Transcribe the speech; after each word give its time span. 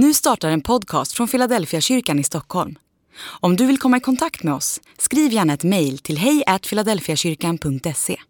Nu 0.00 0.14
startar 0.14 0.50
en 0.50 0.60
podcast 0.60 1.12
från 1.12 1.28
Philadelphia 1.28 1.80
kyrkan 1.80 2.18
i 2.18 2.24
Stockholm. 2.24 2.78
Om 3.40 3.56
du 3.56 3.66
vill 3.66 3.78
komma 3.78 3.96
i 3.96 4.00
kontakt 4.00 4.42
med 4.42 4.54
oss, 4.54 4.80
skriv 4.98 5.32
gärna 5.32 5.52
ett 5.52 5.64
mejl 5.64 5.98
till 5.98 6.18
hejfiladelfiakyrkan.se. 6.18 8.20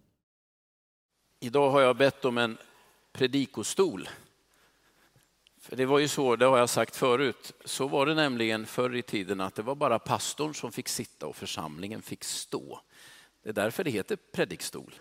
Idag 1.40 1.70
har 1.70 1.80
jag 1.80 1.96
bett 1.96 2.24
om 2.24 2.38
en 2.38 2.58
predikostol. 3.12 4.08
För 5.60 5.76
det 5.76 5.86
var 5.86 5.98
ju 5.98 6.08
så, 6.08 6.36
det 6.36 6.46
har 6.46 6.58
jag 6.58 6.70
sagt 6.70 6.96
förut, 6.96 7.52
så 7.64 7.88
var 7.88 8.06
det 8.06 8.14
nämligen 8.14 8.66
förr 8.66 8.96
i 8.96 9.02
tiden 9.02 9.40
att 9.40 9.54
det 9.54 9.62
var 9.62 9.74
bara 9.74 9.98
pastorn 9.98 10.54
som 10.54 10.72
fick 10.72 10.88
sitta 10.88 11.26
och 11.26 11.36
församlingen 11.36 12.02
fick 12.02 12.24
stå. 12.24 12.80
Det 13.42 13.48
är 13.48 13.54
därför 13.54 13.84
det 13.84 13.90
heter 13.90 14.18
predikstol. 14.32 14.94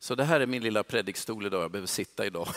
Så 0.00 0.14
det 0.14 0.24
här 0.24 0.40
är 0.40 0.46
min 0.46 0.62
lilla 0.62 0.82
predikstol 0.82 1.46
idag, 1.46 1.62
jag 1.62 1.70
behöver 1.70 1.86
sitta 1.86 2.26
idag. 2.26 2.48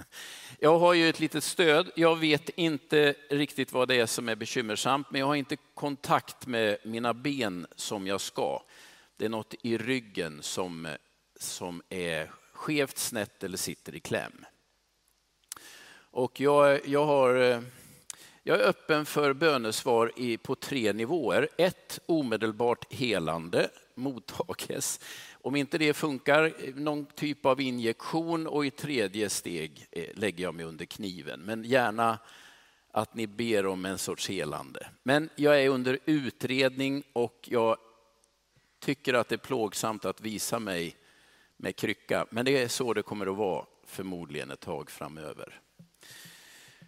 Jag 0.58 0.78
har 0.78 0.94
ju 0.94 1.08
ett 1.08 1.20
litet 1.20 1.44
stöd, 1.44 1.90
jag 1.94 2.16
vet 2.16 2.48
inte 2.48 3.14
riktigt 3.30 3.72
vad 3.72 3.88
det 3.88 4.00
är 4.00 4.06
som 4.06 4.28
är 4.28 4.34
bekymmersamt, 4.34 5.10
men 5.10 5.20
jag 5.20 5.26
har 5.26 5.34
inte 5.34 5.56
kontakt 5.74 6.46
med 6.46 6.76
mina 6.84 7.14
ben 7.14 7.66
som 7.76 8.06
jag 8.06 8.20
ska. 8.20 8.62
Det 9.16 9.24
är 9.24 9.28
något 9.28 9.54
i 9.62 9.78
ryggen 9.78 10.42
som, 10.42 10.88
som 11.40 11.82
är 11.88 12.30
skevt, 12.52 12.98
snett 12.98 13.44
eller 13.44 13.56
sitter 13.56 13.94
i 13.94 14.00
kläm. 14.00 14.44
Och 15.98 16.40
jag, 16.40 16.88
jag, 16.88 17.06
har, 17.06 17.32
jag 18.42 18.60
är 18.60 18.68
öppen 18.68 19.06
för 19.06 19.32
bönesvar 19.32 20.12
i, 20.16 20.36
på 20.36 20.54
tre 20.54 20.92
nivåer. 20.92 21.48
Ett, 21.58 21.98
omedelbart 22.06 22.92
helande 22.92 23.70
mottages. 23.94 25.00
Om 25.46 25.56
inte 25.56 25.78
det 25.78 25.94
funkar, 25.94 26.44
eh, 26.44 26.74
någon 26.74 27.06
typ 27.06 27.46
av 27.46 27.60
injektion 27.60 28.46
och 28.46 28.66
i 28.66 28.70
tredje 28.70 29.30
steg 29.30 29.86
eh, 29.90 30.04
lägger 30.14 30.44
jag 30.44 30.54
mig 30.54 30.64
under 30.64 30.84
kniven. 30.84 31.40
Men 31.40 31.64
gärna 31.64 32.18
att 32.90 33.14
ni 33.14 33.26
ber 33.26 33.66
om 33.66 33.84
en 33.84 33.98
sorts 33.98 34.28
helande. 34.28 34.86
Men 35.02 35.28
jag 35.36 35.62
är 35.62 35.68
under 35.68 35.98
utredning 36.04 37.02
och 37.12 37.48
jag 37.50 37.76
tycker 38.80 39.14
att 39.14 39.28
det 39.28 39.34
är 39.34 39.38
plågsamt 39.38 40.04
att 40.04 40.20
visa 40.20 40.58
mig 40.58 40.96
med 41.56 41.76
krycka. 41.76 42.26
Men 42.30 42.44
det 42.44 42.62
är 42.62 42.68
så 42.68 42.94
det 42.94 43.02
kommer 43.02 43.26
att 43.26 43.36
vara 43.36 43.66
förmodligen 43.86 44.50
ett 44.50 44.60
tag 44.60 44.90
framöver. 44.90 45.60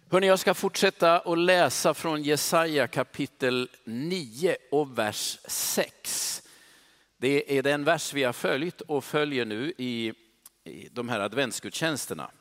Hörrni, 0.09 0.27
jag 0.27 0.39
ska 0.39 0.53
fortsätta 0.53 1.19
att 1.19 1.37
läsa 1.37 1.93
från 1.93 2.23
Jesaja 2.23 2.87
kapitel 2.87 3.69
9 3.83 4.57
och 4.71 4.97
vers 4.97 5.39
6. 5.47 6.43
Det 7.21 7.57
är 7.57 7.63
den 7.63 7.83
vers 7.83 8.13
vi 8.13 8.23
har 8.23 8.33
följt 8.33 8.81
och 8.81 9.03
följer 9.03 9.45
nu 9.45 9.73
i, 9.77 10.13
i 10.63 10.89
de 10.91 11.09
här 11.09 11.19
adventsgudstjänsterna. 11.19 12.31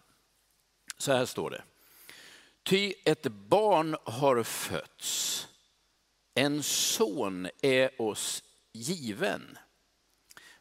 Så 0.99 1.13
här 1.13 1.27
står 1.27 1.51
det. 1.51 1.63
Ty 2.63 2.95
ett 3.05 3.23
barn 3.23 3.97
har 4.05 4.43
fötts, 4.43 5.49
en 6.35 6.63
son 6.63 7.49
är 7.63 8.03
oss 8.03 8.45
given. 8.73 9.59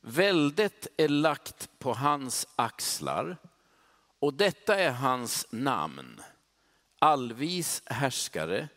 Väldet 0.02 0.88
är 0.98 1.10
lagt 1.10 1.80
på 1.80 1.94
hans 1.94 2.48
axlar 2.56 3.38
och 4.20 4.34
detta 4.34 4.80
är 4.80 4.92
hans 4.92 5.45
namn. 5.50 6.22
Allvis 7.00 7.82
härskare, 7.86 8.68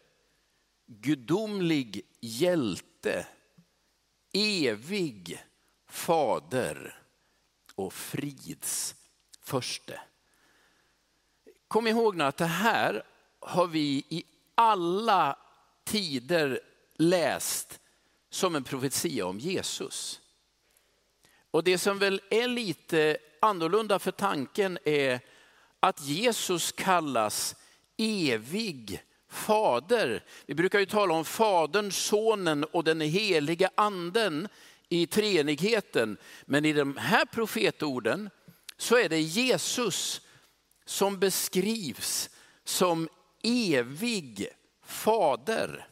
gudomlig 0.86 2.02
hjälte, 2.20 3.26
evig 4.32 5.44
fader 5.88 7.02
och 7.74 7.92
frids 7.92 8.94
förste. 9.42 10.00
Kom 11.68 11.86
ihåg 11.86 12.16
nu 12.16 12.24
att 12.24 12.36
det 12.36 12.46
här 12.46 13.02
har 13.40 13.66
vi 13.66 14.04
i 14.08 14.24
alla 14.54 15.38
tider 15.84 16.60
läst 16.96 17.80
som 18.30 18.54
en 18.54 18.64
profetia 18.64 19.26
om 19.26 19.38
Jesus. 19.38 20.20
Och 21.50 21.64
det 21.64 21.78
som 21.78 21.98
väl 21.98 22.20
är 22.30 22.48
lite 22.48 23.18
annorlunda 23.40 23.98
för 23.98 24.10
tanken 24.10 24.78
är 24.84 25.20
att 25.80 26.00
Jesus 26.00 26.72
kallas 26.72 27.56
evig 27.96 29.02
fader. 29.30 30.24
Vi 30.46 30.54
brukar 30.54 30.78
ju 30.78 30.86
tala 30.86 31.14
om 31.14 31.24
Fadern, 31.24 31.92
Sonen 31.92 32.64
och 32.64 32.84
den 32.84 33.00
heliga 33.00 33.70
anden 33.74 34.48
i 34.88 35.06
treenigheten. 35.06 36.16
Men 36.44 36.64
i 36.64 36.72
de 36.72 36.96
här 36.96 37.24
profetorden 37.24 38.30
så 38.76 38.96
är 38.96 39.08
det 39.08 39.20
Jesus 39.20 40.20
som 40.84 41.18
beskrivs 41.18 42.30
som 42.64 43.08
evig 43.42 44.48
fader. 44.84 45.86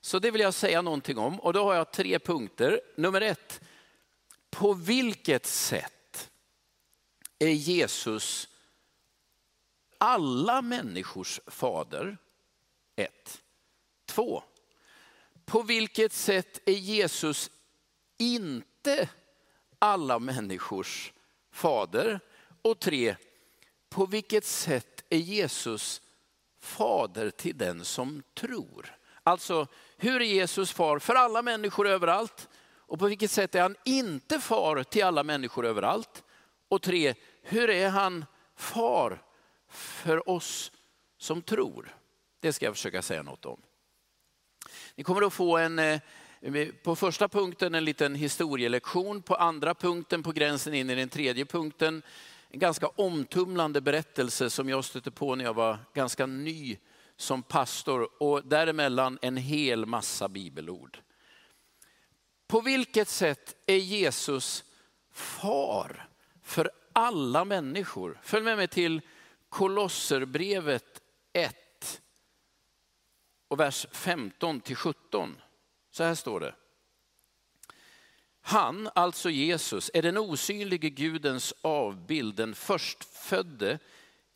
Så 0.00 0.18
det 0.18 0.30
vill 0.30 0.40
jag 0.40 0.54
säga 0.54 0.82
någonting 0.82 1.18
om 1.18 1.40
och 1.40 1.52
då 1.52 1.64
har 1.64 1.74
jag 1.74 1.92
tre 1.92 2.18
punkter. 2.18 2.80
Nummer 2.96 3.20
ett, 3.20 3.60
på 4.50 4.74
vilket 4.74 5.46
sätt 5.46 6.30
är 7.38 7.48
Jesus 7.48 8.48
alla 9.98 10.62
människors 10.62 11.40
fader? 11.46 12.18
Ett. 13.02 13.42
Två. 14.06 14.42
På 15.44 15.62
vilket 15.62 16.12
sätt 16.12 16.60
är 16.68 16.72
Jesus 16.72 17.50
inte 18.18 19.08
alla 19.78 20.18
människors 20.18 21.12
fader? 21.52 22.20
Och 22.62 22.80
tre. 22.80 23.16
På 23.88 24.06
vilket 24.06 24.44
sätt 24.44 25.04
är 25.08 25.18
Jesus 25.18 26.02
fader 26.60 27.30
till 27.30 27.58
den 27.58 27.84
som 27.84 28.22
tror? 28.34 28.96
Alltså, 29.22 29.66
hur 29.96 30.20
är 30.20 30.26
Jesus 30.26 30.72
far 30.72 30.98
för 30.98 31.14
alla 31.14 31.42
människor 31.42 31.88
överallt? 31.88 32.48
Och 32.92 32.98
på 32.98 33.06
vilket 33.06 33.30
sätt 33.30 33.54
är 33.54 33.62
han 33.62 33.76
inte 33.84 34.40
far 34.40 34.82
till 34.82 35.04
alla 35.04 35.22
människor 35.22 35.66
överallt? 35.66 36.24
Och 36.68 36.82
tre, 36.82 37.14
hur 37.42 37.70
är 37.70 37.88
han 37.88 38.24
far 38.56 39.22
för 39.68 40.28
oss 40.28 40.72
som 41.18 41.42
tror? 41.42 41.96
Det 42.42 42.52
ska 42.52 42.66
jag 42.66 42.74
försöka 42.74 43.02
säga 43.02 43.22
något 43.22 43.46
om. 43.46 43.60
Ni 44.94 45.04
kommer 45.04 45.26
att 45.26 45.32
få 45.32 45.58
en, 45.58 45.78
eh, 45.78 46.00
på 46.82 46.96
första 46.96 47.28
punkten 47.28 47.74
en 47.74 47.84
liten 47.84 48.14
historielektion, 48.14 49.22
på 49.22 49.34
andra 49.34 49.74
punkten, 49.74 50.22
på 50.22 50.32
gränsen 50.32 50.74
in 50.74 50.90
i 50.90 50.94
den 50.94 51.08
tredje 51.08 51.44
punkten, 51.44 52.02
en 52.48 52.58
ganska 52.58 52.86
omtumlande 52.86 53.80
berättelse 53.80 54.50
som 54.50 54.68
jag 54.68 54.84
stötte 54.84 55.10
på 55.10 55.34
när 55.34 55.44
jag 55.44 55.54
var 55.54 55.78
ganska 55.94 56.26
ny 56.26 56.78
som 57.16 57.42
pastor 57.42 58.08
och 58.22 58.46
däremellan 58.46 59.18
en 59.22 59.36
hel 59.36 59.86
massa 59.86 60.28
bibelord. 60.28 60.98
På 62.46 62.60
vilket 62.60 63.08
sätt 63.08 63.56
är 63.66 63.76
Jesus 63.76 64.64
far 65.12 66.08
för 66.42 66.70
alla 66.92 67.44
människor? 67.44 68.20
Följ 68.22 68.44
med 68.44 68.56
mig 68.56 68.68
till 68.68 69.00
Kolosserbrevet 69.48 71.02
1 71.32 71.61
och 73.52 73.60
vers 73.60 73.86
15 73.92 74.60
till 74.60 74.76
17. 74.76 75.36
Så 75.90 76.04
här 76.04 76.14
står 76.14 76.40
det. 76.40 76.54
Han, 78.40 78.88
alltså 78.94 79.30
Jesus, 79.30 79.90
är 79.94 80.02
den 80.02 80.18
osynlige 80.18 80.90
Gudens 80.90 81.54
avbild, 81.62 82.34
den 82.34 82.54
förstfödde 82.54 83.78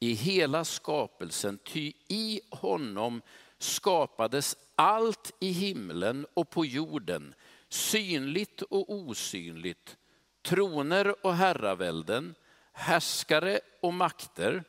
i 0.00 0.12
hela 0.12 0.64
skapelsen. 0.64 1.58
Ty 1.58 1.92
i 2.08 2.40
honom 2.50 3.22
skapades 3.58 4.56
allt 4.74 5.32
i 5.40 5.50
himlen 5.50 6.26
och 6.34 6.50
på 6.50 6.64
jorden, 6.64 7.34
synligt 7.68 8.62
och 8.62 8.92
osynligt, 8.92 9.96
troner 10.42 11.26
och 11.26 11.34
herravälden, 11.34 12.34
härskare 12.72 13.60
och 13.80 13.94
makter. 13.94 14.64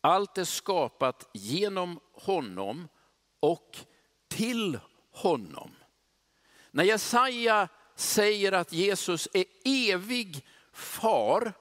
Allt 0.00 0.38
är 0.38 0.44
skapat 0.44 1.30
genom 1.32 2.00
honom 2.12 2.88
och 3.40 3.78
till 4.28 4.78
honom. 5.10 5.70
När 6.70 6.84
Jesaja 6.84 7.68
säger 7.96 8.52
att 8.52 8.72
Jesus 8.72 9.28
är 9.32 9.44
evig 9.64 10.46
far 10.72 11.52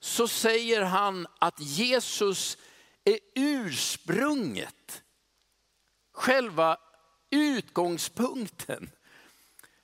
så 0.00 0.28
säger 0.28 0.82
han 0.82 1.26
att 1.38 1.60
Jesus 1.60 2.58
är 3.04 3.18
ursprunget, 3.34 5.02
själva 6.12 6.78
utgångspunkten 7.30 8.90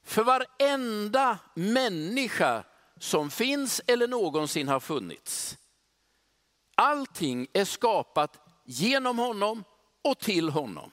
för 0.05 0.25
varenda 0.25 1.39
människa 1.55 2.65
som 2.99 3.31
finns 3.31 3.81
eller 3.87 4.09
någonsin 4.09 4.69
har 4.69 4.81
funnits. 4.81 5.59
Allting 6.75 7.47
är 7.53 7.65
skapat 7.65 8.49
genom 8.65 9.19
honom 9.19 9.65
och 10.03 10.19
till 10.19 10.49
honom. 10.49 10.93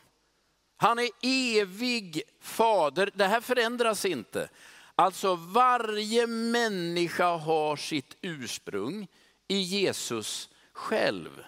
Han 0.78 1.00
är 1.00 1.10
evig 1.22 2.22
fader, 2.40 3.12
det 3.14 3.26
här 3.26 3.42
förändras 3.42 4.06
inte. 4.06 4.50
Alltså 4.96 5.36
varje 5.36 6.28
människa 6.28 7.38
har 7.38 7.76
sitt 7.76 8.18
ursprung 8.22 9.08
i 9.48 9.58
Jesus 9.58 10.50
själv. 10.72 11.46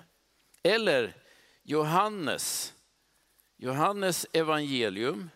Eller 0.64 1.16
Johannes, 1.64 2.74
Johannes 3.58 4.26
evangelium, 4.34 5.30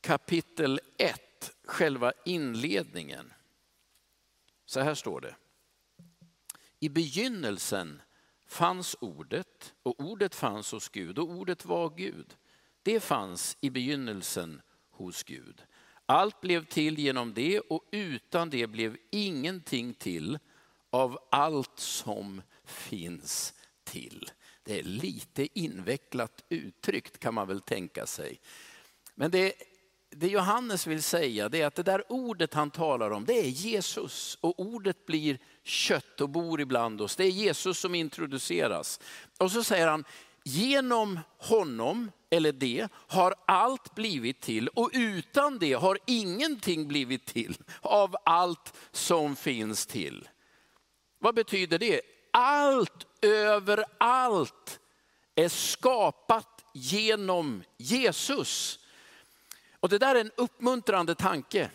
kapitel 0.00 0.80
1, 0.96 1.52
själva 1.64 2.12
inledningen. 2.24 3.32
Så 4.66 4.80
här 4.80 4.94
står 4.94 5.20
det. 5.20 5.36
I 6.80 6.88
begynnelsen 6.88 8.02
fanns 8.48 8.96
ordet 9.00 9.74
och 9.82 10.00
ordet 10.00 10.34
fanns 10.34 10.72
hos 10.72 10.88
Gud 10.88 11.18
och 11.18 11.30
ordet 11.30 11.64
var 11.64 11.90
Gud. 11.96 12.36
Det 12.82 13.00
fanns 13.00 13.56
i 13.60 13.70
begynnelsen 13.70 14.62
hos 14.90 15.22
Gud. 15.22 15.64
Allt 16.06 16.40
blev 16.40 16.64
till 16.64 16.98
genom 16.98 17.34
det 17.34 17.60
och 17.60 17.84
utan 17.92 18.50
det 18.50 18.66
blev 18.66 18.96
ingenting 19.10 19.94
till 19.94 20.38
av 20.90 21.18
allt 21.30 21.78
som 21.78 22.42
finns 22.64 23.54
till. 23.84 24.30
Det 24.62 24.78
är 24.78 24.82
lite 24.82 25.58
invecklat 25.58 26.44
uttryckt 26.48 27.18
kan 27.18 27.34
man 27.34 27.48
väl 27.48 27.60
tänka 27.60 28.06
sig. 28.06 28.40
Men 29.14 29.30
det, 29.30 29.52
det 30.10 30.28
Johannes 30.28 30.86
vill 30.86 31.02
säga 31.02 31.48
det 31.48 31.60
är 31.60 31.66
att 31.66 31.74
det 31.74 31.82
där 31.82 32.12
ordet 32.12 32.54
han 32.54 32.70
talar 32.70 33.10
om 33.10 33.24
det 33.24 33.32
är 33.32 33.48
Jesus 33.48 34.38
och 34.40 34.60
ordet 34.60 35.06
blir 35.06 35.38
kött 35.62 36.20
och 36.20 36.28
bor 36.28 36.60
ibland 36.60 37.00
oss. 37.00 37.16
Det 37.16 37.24
är 37.24 37.30
Jesus 37.30 37.78
som 37.78 37.94
introduceras. 37.94 39.00
Och 39.38 39.52
så 39.52 39.64
säger 39.64 39.88
han, 39.88 40.04
genom 40.44 41.20
honom, 41.38 42.10
eller 42.30 42.52
det, 42.52 42.88
har 42.92 43.34
allt 43.46 43.94
blivit 43.94 44.40
till 44.40 44.68
och 44.68 44.90
utan 44.92 45.58
det 45.58 45.72
har 45.72 45.98
ingenting 46.06 46.88
blivit 46.88 47.26
till 47.26 47.56
av 47.80 48.16
allt 48.24 48.74
som 48.92 49.36
finns 49.36 49.86
till. 49.86 50.28
Vad 51.18 51.34
betyder 51.34 51.78
det? 51.78 52.00
Allt 52.32 53.06
överallt 53.22 54.80
är 55.34 55.48
skapat 55.48 56.64
genom 56.74 57.62
Jesus. 57.76 58.78
Och 59.88 59.92
det 59.92 59.98
där 59.98 60.14
är 60.14 60.20
en 60.20 60.30
uppmuntrande 60.36 61.14
tanke. 61.14 61.70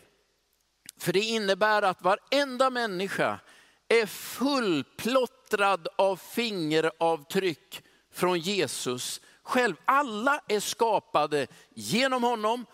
För 0.97 1.13
det 1.13 1.19
innebär 1.19 1.81
att 1.81 2.01
varenda 2.01 2.69
människa 2.69 3.39
är 3.87 4.05
fullplottrad 4.05 5.87
av 5.95 6.15
fingeravtryck 6.17 7.83
från 8.11 8.39
Jesus 8.39 9.21
själv. 9.43 9.75
Alla 9.85 10.41
är 10.47 10.59
skapade 10.59 11.47
genom 11.69 12.23
honom 12.23 12.65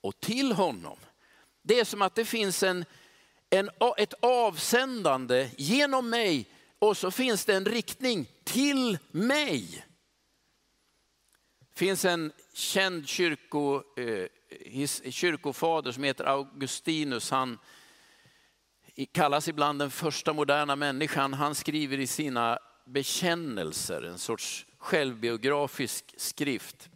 och 0.00 0.20
till 0.20 0.52
honom. 0.52 0.98
Det 1.62 1.80
är 1.80 1.84
som 1.84 2.02
att 2.02 2.14
det 2.14 2.24
finns 2.24 2.62
en, 2.62 2.84
en, 3.50 3.70
ett 3.96 4.14
avsändande 4.20 5.50
genom 5.56 6.10
mig 6.10 6.48
och 6.78 6.96
så 6.96 7.10
finns 7.10 7.44
det 7.44 7.54
en 7.54 7.64
riktning 7.64 8.26
till 8.44 8.98
mig. 9.10 9.86
Det 11.58 11.78
finns 11.78 12.04
en 12.04 12.32
känd 12.54 13.08
kyrko, 13.08 13.82
eh, 14.00 14.26
kyrkofader 15.10 15.92
som 15.92 16.04
heter 16.04 16.24
Augustinus. 16.24 17.30
Han 17.30 17.58
kallas 19.12 19.48
ibland 19.48 19.78
den 19.78 19.90
första 19.90 20.32
moderna 20.32 20.76
människan. 20.76 21.34
Han 21.34 21.54
skriver 21.54 21.98
i 21.98 22.06
sina 22.06 22.58
bekännelser, 22.84 24.02
en 24.02 24.18
sorts 24.18 24.66
självbiografisk 24.78 26.14
skrift, 26.16 26.90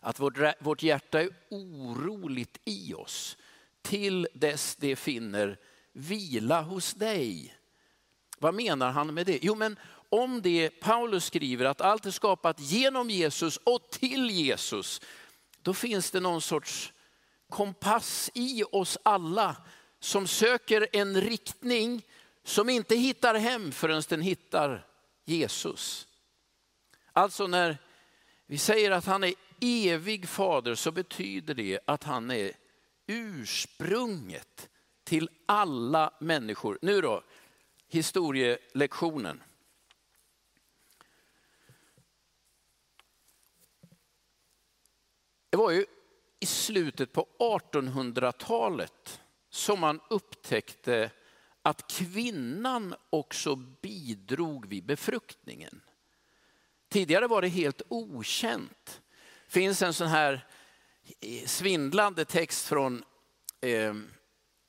att 0.00 0.20
vårt, 0.20 0.38
vårt 0.60 0.82
hjärta 0.82 1.20
är 1.20 1.28
oroligt 1.50 2.58
i 2.64 2.94
oss 2.94 3.36
till 3.82 4.28
dess 4.34 4.76
det 4.76 4.96
finner 4.96 5.58
vila 5.92 6.62
hos 6.62 6.94
dig. 6.94 7.54
Vad 8.38 8.54
menar 8.54 8.90
han 8.90 9.14
med 9.14 9.26
det? 9.26 9.38
Jo, 9.42 9.54
men 9.54 9.78
om 10.08 10.42
det 10.42 10.70
Paulus 10.70 11.24
skriver 11.24 11.64
att 11.64 11.80
allt 11.80 12.06
är 12.06 12.10
skapat 12.10 12.60
genom 12.60 13.10
Jesus 13.10 13.56
och 13.56 13.90
till 13.90 14.30
Jesus, 14.30 15.00
då 15.66 15.74
finns 15.74 16.10
det 16.10 16.20
någon 16.20 16.42
sorts 16.42 16.92
kompass 17.48 18.30
i 18.34 18.62
oss 18.72 18.98
alla 19.02 19.56
som 20.00 20.26
söker 20.26 20.88
en 20.92 21.20
riktning 21.20 22.02
som 22.44 22.68
inte 22.68 22.96
hittar 22.96 23.34
hem 23.34 23.72
förrän 23.72 24.02
den 24.08 24.20
hittar 24.20 24.86
Jesus. 25.24 26.08
Alltså 27.12 27.46
när 27.46 27.78
vi 28.46 28.58
säger 28.58 28.90
att 28.90 29.04
han 29.04 29.24
är 29.24 29.34
evig 29.60 30.28
fader 30.28 30.74
så 30.74 30.90
betyder 30.90 31.54
det 31.54 31.80
att 31.84 32.04
han 32.04 32.30
är 32.30 32.52
ursprunget 33.06 34.68
till 35.04 35.30
alla 35.46 36.14
människor. 36.20 36.78
Nu 36.82 37.00
då, 37.00 37.22
historielektionen. 37.88 39.42
Det 45.56 45.60
var 45.60 45.70
ju 45.70 45.86
i 46.40 46.46
slutet 46.46 47.12
på 47.12 47.28
1800-talet 47.38 49.20
som 49.50 49.80
man 49.80 50.00
upptäckte 50.10 51.10
att 51.62 51.90
kvinnan 51.90 52.94
också 53.10 53.56
bidrog 53.56 54.66
vid 54.66 54.84
befruktningen. 54.84 55.80
Tidigare 56.88 57.26
var 57.26 57.42
det 57.42 57.48
helt 57.48 57.82
okänt. 57.88 59.02
Det 59.46 59.52
finns 59.52 59.82
en 59.82 59.94
sån 59.94 60.08
här 60.08 60.46
eh, 61.20 61.46
svindlande 61.46 62.24
text 62.24 62.66
från 62.66 63.04
eh, 63.60 63.94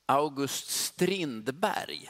August 0.06 0.70
Strindberg. 0.70 2.08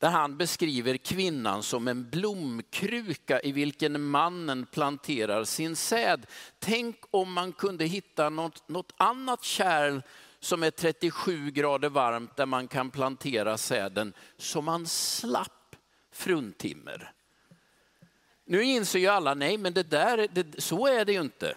Där 0.00 0.10
han 0.10 0.36
beskriver 0.36 0.96
kvinnan 0.96 1.62
som 1.62 1.88
en 1.88 2.10
blomkruka 2.10 3.40
i 3.40 3.52
vilken 3.52 4.02
mannen 4.02 4.66
planterar 4.66 5.44
sin 5.44 5.76
säd. 5.76 6.26
Tänk 6.58 6.96
om 7.10 7.32
man 7.32 7.52
kunde 7.52 7.84
hitta 7.84 8.30
något, 8.30 8.68
något 8.68 8.92
annat 8.96 9.44
kärl 9.44 10.02
som 10.38 10.62
är 10.62 10.70
37 10.70 11.50
grader 11.50 11.88
varmt 11.88 12.36
där 12.36 12.46
man 12.46 12.68
kan 12.68 12.90
plantera 12.90 13.58
säden 13.58 14.12
så 14.36 14.62
man 14.62 14.86
slapp 14.86 15.76
fruntimmer. 16.12 17.12
Nu 18.44 18.62
inser 18.62 18.98
ju 18.98 19.06
alla, 19.06 19.34
nej 19.34 19.58
men 19.58 19.72
det 19.72 19.90
där, 19.90 20.28
det, 20.32 20.60
så 20.60 20.86
är 20.86 21.04
det 21.04 21.12
ju 21.12 21.20
inte. 21.20 21.56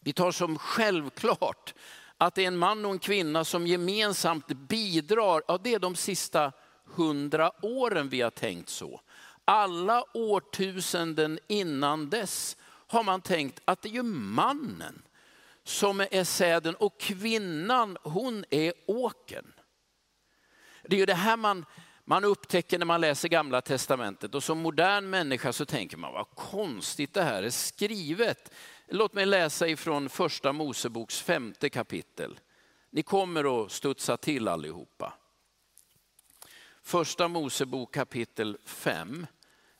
Vi 0.00 0.12
tar 0.12 0.32
som 0.32 0.58
självklart 0.58 1.74
att 2.18 2.34
det 2.34 2.42
är 2.42 2.48
en 2.48 2.58
man 2.58 2.84
och 2.84 2.92
en 2.92 2.98
kvinna 2.98 3.44
som 3.44 3.66
gemensamt 3.66 4.46
bidrar, 4.46 5.42
ja 5.48 5.58
det 5.62 5.74
är 5.74 5.78
de 5.78 5.96
sista 5.96 6.52
hundra 6.94 7.52
åren 7.62 8.08
vi 8.08 8.20
har 8.20 8.30
tänkt 8.30 8.68
så. 8.68 9.00
Alla 9.44 10.04
årtusenden 10.14 11.38
innan 11.46 12.10
dess 12.10 12.56
har 12.86 13.02
man 13.02 13.20
tänkt 13.20 13.60
att 13.64 13.82
det 13.82 13.88
är 13.88 13.92
ju 13.92 14.02
mannen 14.02 15.02
som 15.64 16.00
är 16.00 16.24
säden 16.24 16.74
och 16.74 17.00
kvinnan 17.00 17.98
hon 18.02 18.44
är 18.50 18.72
åken. 18.86 19.52
Det 20.82 20.96
är 20.96 21.00
ju 21.00 21.06
det 21.06 21.14
här 21.14 21.36
man, 21.36 21.64
man 22.04 22.24
upptäcker 22.24 22.78
när 22.78 22.86
man 22.86 23.00
läser 23.00 23.28
gamla 23.28 23.60
testamentet 23.60 24.34
och 24.34 24.44
som 24.44 24.58
modern 24.58 25.10
människa 25.10 25.52
så 25.52 25.64
tänker 25.64 25.96
man 25.96 26.12
vad 26.12 26.30
konstigt 26.30 27.14
det 27.14 27.22
här 27.22 27.42
är 27.42 27.50
skrivet. 27.50 28.52
Låt 28.88 29.14
mig 29.14 29.26
läsa 29.26 29.68
ifrån 29.68 30.08
första 30.08 30.52
Moseboks 30.52 31.22
femte 31.22 31.70
kapitel. 31.70 32.38
Ni 32.90 33.02
kommer 33.02 33.64
att 33.64 33.72
studsa 33.72 34.16
till 34.16 34.48
allihopa. 34.48 35.12
Första 36.90 37.28
Mosebok 37.28 37.94
kapitel 37.94 38.58
5, 38.64 39.26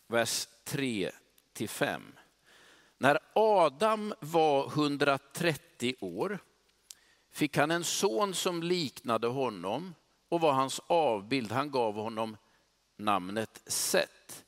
vers 0.06 0.48
3 0.64 1.10
till 1.52 1.68
5. 1.68 2.02
När 2.98 3.18
Adam 3.34 4.14
var 4.20 4.66
130 4.66 5.94
år 6.00 6.38
fick 7.30 7.56
han 7.56 7.70
en 7.70 7.84
son 7.84 8.34
som 8.34 8.62
liknade 8.62 9.26
honom 9.26 9.94
och 10.28 10.40
var 10.40 10.52
hans 10.52 10.80
avbild. 10.86 11.52
Han 11.52 11.70
gav 11.70 11.94
honom 11.94 12.36
namnet 12.96 13.62
Set. 13.66 14.44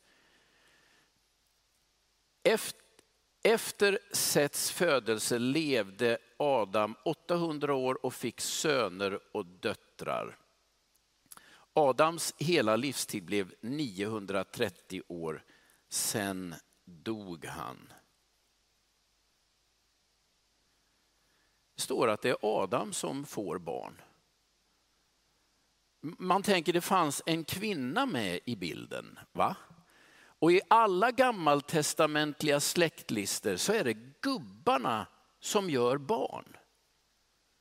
Efter 3.42 3.98
Sets 4.12 4.70
födelse 4.70 5.38
levde 5.38 6.18
Adam 6.36 6.94
800 7.04 7.74
år 7.74 8.06
och 8.06 8.14
fick 8.14 8.40
söner 8.40 9.20
och 9.32 9.46
döttrar. 9.46 10.38
Adams 11.74 12.34
hela 12.38 12.76
livstid 12.76 13.24
blev 13.24 13.54
930 13.60 15.02
år, 15.08 15.44
sen 15.88 16.54
dog 16.84 17.44
han. 17.44 17.92
Det 21.74 21.82
står 21.82 22.08
att 22.08 22.22
det 22.22 22.30
är 22.30 22.36
Adam 22.42 22.92
som 22.92 23.24
får 23.24 23.58
barn. 23.58 24.02
Man 26.00 26.42
tänker 26.42 26.72
det 26.72 26.80
fanns 26.80 27.22
en 27.26 27.44
kvinna 27.44 28.06
med 28.06 28.40
i 28.44 28.56
bilden, 28.56 29.18
va? 29.32 29.56
Och 30.42 30.52
i 30.52 30.60
alla 30.70 31.10
gammaltestamentliga 31.10 32.60
släktlister 32.60 33.56
så 33.56 33.72
är 33.72 33.84
det 33.84 34.20
gubbarna 34.20 35.06
som 35.40 35.70
gör 35.70 35.98
barn. 35.98 36.56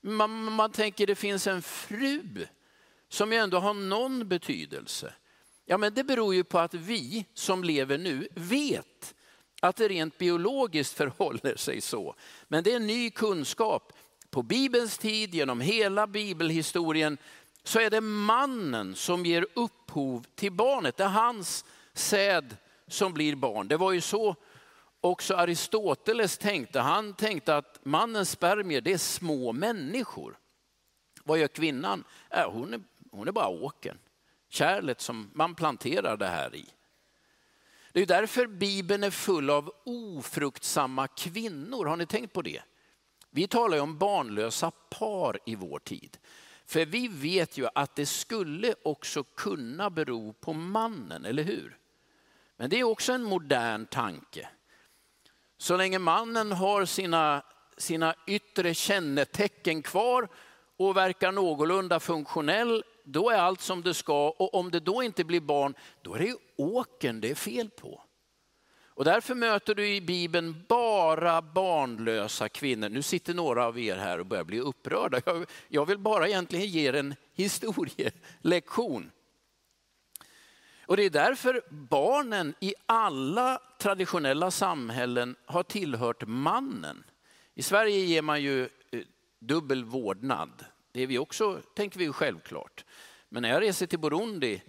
Man, 0.03 0.43
man 0.53 0.71
tänker 0.71 1.07
det 1.07 1.15
finns 1.15 1.47
en 1.47 1.61
fru 1.61 2.47
som 3.11 3.31
ju 3.31 3.37
ändå 3.37 3.59
har 3.59 3.73
någon 3.73 4.27
betydelse. 4.27 5.13
Ja, 5.65 5.77
men 5.77 5.93
det 5.93 6.03
beror 6.03 6.35
ju 6.35 6.43
på 6.43 6.59
att 6.59 6.73
vi 6.73 7.25
som 7.33 7.63
lever 7.63 7.97
nu 7.97 8.27
vet 8.35 9.15
att 9.61 9.75
det 9.75 9.87
rent 9.87 10.17
biologiskt 10.17 10.93
förhåller 10.93 11.55
sig 11.55 11.81
så. 11.81 12.15
Men 12.47 12.63
det 12.63 12.73
är 12.73 12.79
ny 12.79 13.09
kunskap. 13.09 13.93
På 14.29 14.43
Bibelns 14.43 14.97
tid, 14.97 15.35
genom 15.35 15.61
hela 15.61 16.07
bibelhistorien, 16.07 17.17
så 17.63 17.79
är 17.79 17.89
det 17.89 18.01
mannen 18.01 18.95
som 18.95 19.25
ger 19.25 19.47
upphov 19.53 20.25
till 20.35 20.51
barnet. 20.51 20.97
Det 20.97 21.03
är 21.03 21.07
hans 21.07 21.65
säd 21.93 22.57
som 22.87 23.13
blir 23.13 23.35
barn. 23.35 23.67
Det 23.67 23.77
var 23.77 23.91
ju 23.91 24.01
så 24.01 24.35
också 25.01 25.35
Aristoteles 25.35 26.37
tänkte. 26.37 26.79
Han 26.79 27.13
tänkte 27.13 27.57
att 27.57 27.79
mannens 27.83 28.29
spermier, 28.29 28.81
det 28.81 28.93
är 28.93 28.97
små 28.97 29.51
människor. 29.51 30.37
Vad 31.23 31.39
gör 31.39 31.47
kvinnan? 31.47 32.03
Äh, 32.29 32.51
hon, 32.51 32.73
är, 32.73 32.81
hon 33.11 33.27
är 33.27 33.31
bara 33.31 33.47
åken. 33.47 33.97
Kärlet 34.49 35.01
som 35.01 35.31
man 35.33 35.55
planterar 35.55 36.17
det 36.17 36.27
här 36.27 36.55
i. 36.55 36.65
Det 37.93 38.01
är 38.01 38.05
därför 38.05 38.47
Bibeln 38.47 39.03
är 39.03 39.11
full 39.11 39.49
av 39.49 39.73
ofruktsamma 39.83 41.07
kvinnor. 41.07 41.85
Har 41.85 41.97
ni 41.97 42.05
tänkt 42.05 42.33
på 42.33 42.41
det? 42.41 42.61
Vi 43.29 43.47
talar 43.47 43.77
ju 43.77 43.81
om 43.81 43.97
barnlösa 43.97 44.71
par 44.71 45.39
i 45.45 45.55
vår 45.55 45.79
tid. 45.79 46.17
För 46.65 46.85
vi 46.85 47.07
vet 47.07 47.57
ju 47.57 47.67
att 47.75 47.95
det 47.95 48.05
skulle 48.05 48.75
också 48.83 49.23
kunna 49.23 49.89
bero 49.89 50.33
på 50.33 50.53
mannen, 50.53 51.25
eller 51.25 51.43
hur? 51.43 51.77
Men 52.57 52.69
det 52.69 52.79
är 52.79 52.83
också 52.83 53.13
en 53.13 53.23
modern 53.23 53.85
tanke. 53.85 54.49
Så 55.57 55.77
länge 55.77 55.99
mannen 55.99 56.51
har 56.51 56.85
sina, 56.85 57.43
sina 57.77 58.15
yttre 58.27 58.73
kännetecken 58.73 59.81
kvar 59.81 60.27
och 60.77 60.97
verkar 60.97 61.31
någorlunda 61.31 61.99
funktionell, 61.99 62.83
då 63.03 63.29
är 63.29 63.37
allt 63.37 63.61
som 63.61 63.81
det 63.81 63.93
ska. 63.93 64.29
Och 64.29 64.53
om 64.53 64.71
det 64.71 64.79
då 64.79 65.03
inte 65.03 65.23
blir 65.23 65.41
barn, 65.41 65.73
då 66.01 66.13
är 66.13 66.19
det 66.19 66.35
åken 66.57 67.21
det 67.21 67.31
är 67.31 67.35
fel 67.35 67.69
på. 67.69 68.01
Och 68.93 69.05
därför 69.05 69.35
möter 69.35 69.75
du 69.75 69.95
i 69.95 70.01
Bibeln 70.01 70.65
bara 70.67 71.41
barnlösa 71.41 72.49
kvinnor. 72.49 72.89
Nu 72.89 73.01
sitter 73.01 73.33
några 73.33 73.65
av 73.65 73.79
er 73.79 73.97
här 73.97 74.19
och 74.19 74.25
börjar 74.25 74.43
bli 74.43 74.59
upprörda. 74.59 75.45
Jag 75.67 75.85
vill 75.85 75.97
bara 75.97 76.27
egentligen 76.27 76.65
ge 76.65 76.89
er 76.89 76.93
en 76.93 77.15
historielektion. 77.33 79.11
Och 80.85 80.97
det 80.97 81.03
är 81.03 81.09
därför 81.09 81.61
barnen 81.69 82.53
i 82.59 82.73
alla 82.85 83.61
traditionella 83.79 84.51
samhällen 84.51 85.35
har 85.45 85.63
tillhört 85.63 86.23
mannen. 86.27 87.03
I 87.55 87.63
Sverige 87.63 87.97
ger 87.97 88.21
man 88.21 88.41
ju 88.41 88.63
eh, 88.63 89.01
dubbel 89.39 89.83
vårdnad. 89.83 90.65
Det 90.91 91.01
är 91.01 91.07
vi 91.07 91.17
också, 91.17 91.61
tänker 91.75 91.99
vi 91.99 92.11
självklart. 92.11 92.85
Men 93.29 93.41
när 93.41 93.49
jag 93.49 93.61
reser 93.61 93.87
till 93.87 93.99
Burundi 93.99 94.61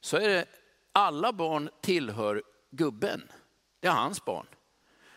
så 0.00 0.16
är 0.16 0.28
det 0.28 0.46
alla 0.92 1.32
barn 1.32 1.70
tillhör 1.80 2.42
gubben. 2.70 3.22
Det 3.80 3.88
är 3.88 3.92
hans 3.92 4.24
barn. 4.24 4.46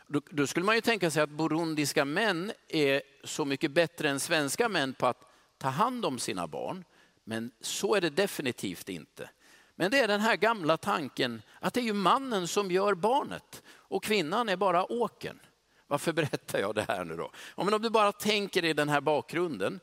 Då, 0.08 0.22
då, 0.30 0.48
skulle 0.48 0.66
man 0.66 0.76
ju 0.76 0.82
tänka 0.82 1.12
sig 1.12 1.24
att 1.24 1.30
burundiska 1.30 2.06
män 2.06 2.52
är 2.68 3.02
så 3.24 3.46
mycket 3.46 3.72
bättre 3.72 4.10
än 4.10 4.20
svenska 4.20 4.70
män 4.70 4.94
på 4.94 5.08
att 5.08 5.32
ta 5.58 5.68
hand 5.68 6.06
om 6.06 6.20
sina 6.20 6.48
barn. 6.48 6.86
Men 7.24 7.52
så 7.62 7.96
är 7.96 8.02
det 8.02 8.10
definitivt 8.10 8.90
inte. 8.90 9.30
Men 9.76 9.92
det 9.92 10.00
är 10.00 10.08
den 10.08 10.22
här 10.22 10.36
gamla 10.36 10.78
tanken 10.78 11.42
att 11.60 11.74
det 11.74 11.80
är 11.80 11.84
ju 11.84 11.94
mannen 11.94 12.48
som 12.48 12.72
gör 12.72 12.94
barnet 12.94 13.64
och 13.68 14.04
kvinnan 14.04 14.50
är 14.50 14.56
bara 14.56 14.92
åken. 14.92 15.40
Varför 15.88 16.14
berättar 16.14 16.60
jag 16.60 16.76
det 16.76 16.86
här 16.88 17.06
nu 17.06 17.16
då? 17.16 17.32
Om 17.56 17.82
du 17.82 17.90
bara 17.90 18.12
tänker 18.12 18.66
i 18.66 18.74
den 18.74 18.90
här 18.90 19.02
bakgrunden 19.02 19.80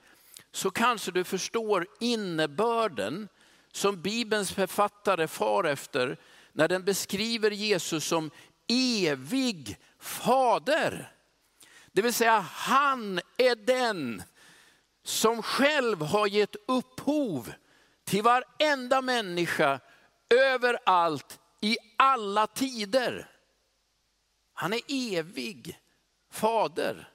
så 0.52 0.70
kanske 0.70 1.10
du 1.10 1.24
förstår 1.24 1.86
innebörden 2.00 3.28
som 3.72 4.02
Bibelns 4.02 4.52
författare 4.52 5.28
far 5.28 5.64
efter 5.64 6.16
när 6.52 6.68
den 6.68 6.84
beskriver 6.84 7.50
Jesus 7.50 8.04
som 8.04 8.30
evig 8.68 9.78
fader. 9.98 11.12
Det 11.92 12.02
vill 12.02 12.14
säga 12.14 12.38
han 12.40 13.20
är 13.36 13.54
den 13.66 14.22
som 15.04 15.42
själv 15.42 16.02
har 16.02 16.26
gett 16.26 16.56
upphov 16.68 17.52
till 18.04 18.22
varenda 18.22 19.02
människa 19.02 19.80
överallt 20.34 21.40
i 21.60 21.76
alla 21.98 22.46
tider. 22.46 23.30
Han 24.52 24.72
är 24.72 24.80
evig 24.88 25.78
fader. 26.30 27.11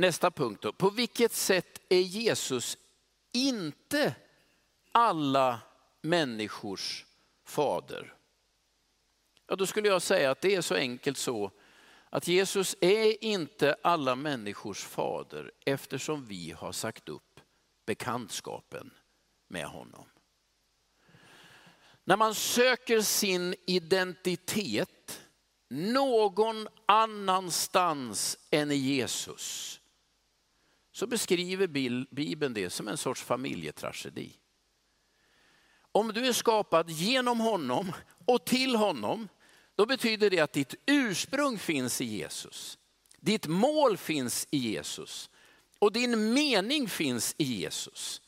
Nästa 0.00 0.30
punkt 0.30 0.62
då. 0.62 0.72
På 0.72 0.90
vilket 0.90 1.32
sätt 1.32 1.80
är 1.88 2.00
Jesus 2.00 2.78
inte 3.32 4.14
alla 4.92 5.60
människors 6.02 7.06
fader? 7.44 8.14
Ja, 9.46 9.56
då 9.56 9.66
skulle 9.66 9.88
jag 9.88 10.02
säga 10.02 10.30
att 10.30 10.40
det 10.40 10.54
är 10.54 10.60
så 10.60 10.74
enkelt 10.74 11.18
så 11.18 11.50
att 12.10 12.28
Jesus 12.28 12.76
är 12.80 13.24
inte 13.24 13.76
alla 13.82 14.16
människors 14.16 14.84
fader 14.84 15.52
eftersom 15.64 16.26
vi 16.26 16.50
har 16.50 16.72
sagt 16.72 17.08
upp 17.08 17.40
bekantskapen 17.86 18.90
med 19.48 19.66
honom. 19.66 20.04
När 22.04 22.16
man 22.16 22.34
söker 22.34 23.00
sin 23.00 23.54
identitet 23.66 25.20
någon 25.68 26.68
annanstans 26.86 28.38
än 28.50 28.70
i 28.70 28.74
Jesus 28.74 29.79
så 30.92 31.06
beskriver 31.06 31.66
Bibeln 32.14 32.54
det 32.54 32.70
som 32.70 32.88
en 32.88 32.96
sorts 32.96 33.22
familjetragedi. 33.22 34.32
Om 35.92 36.12
du 36.12 36.26
är 36.26 36.32
skapad 36.32 36.90
genom 36.90 37.40
honom 37.40 37.92
och 38.26 38.44
till 38.44 38.76
honom, 38.76 39.28
då 39.74 39.86
betyder 39.86 40.30
det 40.30 40.40
att 40.40 40.52
ditt 40.52 40.74
ursprung 40.86 41.58
finns 41.58 42.00
i 42.00 42.04
Jesus. 42.04 42.78
Ditt 43.20 43.46
mål 43.46 43.96
finns 43.96 44.48
i 44.50 44.58
Jesus 44.58 45.30
och 45.78 45.92
din 45.92 46.32
mening 46.32 46.88
finns 46.88 47.34
i 47.38 47.44
Jesus. 47.44 48.22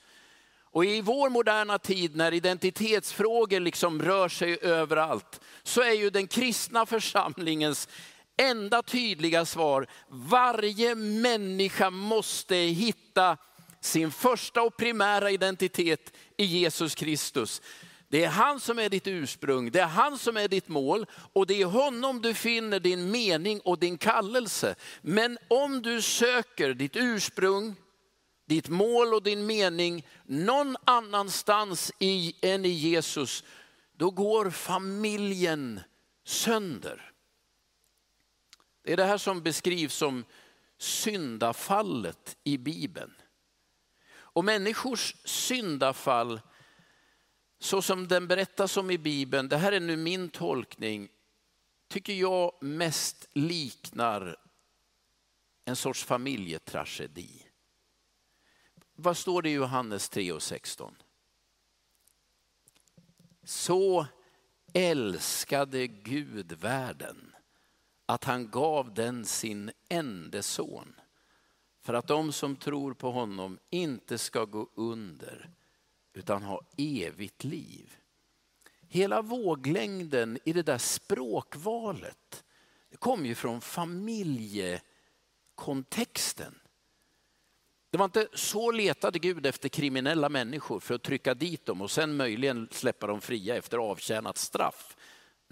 Och 0.73 0.85
i 0.85 1.01
vår 1.01 1.31
moderna 1.31 1.79
tid 1.79 2.17
när 2.17 2.35
identitetsfrågor 2.35 3.61
liksom 3.61 4.03
rör 4.03 4.29
sig 4.29 4.59
överallt 4.63 5.41
så 5.63 5.81
är 5.83 5.93
ju 5.93 6.11
den 6.11 6.27
kristna 6.27 6.87
församlingens 6.87 7.89
enda 8.37 8.83
tydliga 8.83 9.45
svar, 9.45 9.87
varje 10.09 10.95
människa 10.95 11.91
måste 11.91 12.57
hitta 12.57 13.37
sin 13.81 14.11
första 14.11 14.63
och 14.63 14.77
primära 14.77 15.31
identitet 15.31 16.13
i 16.37 16.45
Jesus 16.45 16.95
Kristus. 16.95 17.63
Det 18.09 18.25
är 18.25 18.29
han 18.29 18.61
som 18.61 18.79
är 18.79 18.89
ditt 18.89 19.07
ursprung, 19.07 19.71
det 19.71 19.81
är 19.81 19.87
han 19.87 20.19
som 20.19 20.37
är 20.37 20.49
ditt 20.49 20.69
mål 20.69 21.07
och 21.33 21.47
det 21.47 21.63
är 21.63 21.67
honom 21.67 22.23
du 22.23 22.35
finner 22.35 22.81
din 22.81 23.11
mening 23.11 23.61
och 23.61 23.79
din 23.79 23.99
kallelse. 23.99 24.75
Men 25.01 25.39
om 25.49 25.83
du 25.83 26.03
söker 26.03 26.75
ditt 26.75 26.97
ursprung, 26.97 27.75
ditt 28.49 28.69
mål 28.69 29.15
och 29.15 29.23
din 29.23 29.47
mening 29.47 30.07
någon 30.27 30.77
annanstans 30.85 31.93
i, 31.99 32.35
än 32.43 32.65
i 32.65 32.69
Jesus, 32.69 33.45
då 33.97 34.11
går 34.11 34.51
familjen 34.51 35.81
sönder. 36.25 37.12
Det 38.83 38.93
är 38.93 38.97
det 38.97 39.05
här 39.05 39.19
som 39.19 39.43
beskrivs 39.43 39.95
som 39.95 40.25
syndafallet 40.79 42.37
i 42.45 42.59
Bibeln. 42.59 43.15
Och 44.13 44.45
människors 44.45 45.17
syndafall, 45.25 46.41
så 47.59 47.83
som 47.83 48.09
den 48.09 48.29
berättas 48.29 48.77
om 48.77 48.91
i 48.91 48.99
Bibeln, 48.99 49.49
det 49.49 49.57
här 49.57 49.73
är 49.73 49.81
nu 49.81 49.97
min 49.97 50.29
tolkning, 50.29 51.09
tycker 51.89 52.13
jag 52.13 52.63
mest 52.63 53.29
liknar 53.33 54.37
en 55.65 55.77
sorts 55.77 56.05
familjetragedi. 56.05 57.47
Vad 58.95 59.17
står 59.17 59.43
det 59.43 59.51
i 59.51 59.53
Johannes 59.53 60.09
3 60.09 60.33
och 60.33 60.43
16? 60.43 60.97
Så 63.45 64.07
älskade 64.73 65.87
Gud 65.87 66.53
världen 66.53 67.32
att 68.13 68.25
han 68.25 68.51
gav 68.51 68.95
den 68.95 69.25
sin 69.25 69.71
enda 69.89 70.43
son 70.43 71.01
för 71.81 71.95
att 71.95 72.07
de 72.07 72.33
som 72.33 72.57
tror 72.57 72.95
på 72.95 73.11
honom 73.11 73.59
inte 73.71 74.19
ska 74.19 74.45
gå 74.45 74.69
under 74.75 75.51
utan 76.13 76.43
ha 76.43 76.61
evigt 76.77 77.45
liv. 77.45 77.97
Hela 78.89 79.23
våglängden 79.23 80.39
i 80.45 80.53
det 80.53 80.63
där 80.63 80.79
språkvalet 80.79 82.45
det 82.91 82.97
kom 82.97 83.27
ju 83.27 83.35
från 83.35 83.61
familjekontexten. 83.61 86.59
Det 87.91 87.99
var 87.99 88.05
inte 88.05 88.29
så 88.35 88.71
letade 88.71 89.19
Gud 89.19 89.47
efter 89.47 89.69
kriminella 89.69 90.29
människor 90.29 90.81
för 90.81 90.95
att 90.95 91.03
trycka 91.03 91.35
dit 91.35 91.67
dem 91.67 91.83
och 91.83 91.91
sen 91.91 92.17
möjligen 92.17 92.69
släppa 92.71 93.07
dem 93.07 93.21
fria 93.21 93.57
efter 93.57 93.79
avtjänat 93.79 94.39
straff. 94.39 94.97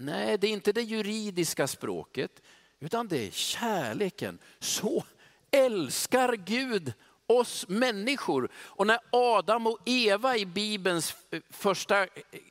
Nej, 0.01 0.37
det 0.37 0.47
är 0.47 0.51
inte 0.51 0.71
det 0.71 0.81
juridiska 0.81 1.67
språket 1.67 2.41
utan 2.79 3.07
det 3.07 3.27
är 3.27 3.31
kärleken. 3.31 4.39
Så 4.59 5.03
älskar 5.51 6.33
Gud 6.33 6.93
oss 7.27 7.65
människor. 7.67 8.49
Och 8.55 8.87
när 8.87 8.99
Adam 9.09 9.67
och 9.67 9.79
Eva 9.85 10.37
i 10.37 10.45
Bibelns 10.45 11.15
första 11.49 12.07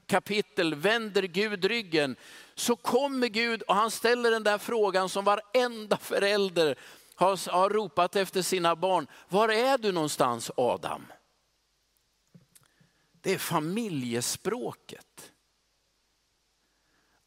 kapitel 0.07 0.75
vänder 0.75 1.23
Gud 1.23 1.64
ryggen, 1.64 2.16
så 2.54 2.76
kommer 2.76 3.28
Gud 3.28 3.62
och 3.62 3.75
han 3.75 3.90
ställer 3.90 4.30
den 4.30 4.42
där 4.42 4.59
frågan 4.59 5.09
som 5.09 5.25
varenda 5.25 5.97
förälder 5.97 6.78
har, 7.14 7.50
har 7.52 7.71
ropat 7.71 8.16
efter 8.16 8.42
sina 8.42 8.76
barn. 8.76 9.07
Var 9.28 9.49
är 9.49 9.78
du 9.78 9.92
någonstans 9.92 10.50
Adam? 10.57 11.07
Det 13.21 13.35
är 13.35 13.38
familjespråket. 13.38 15.30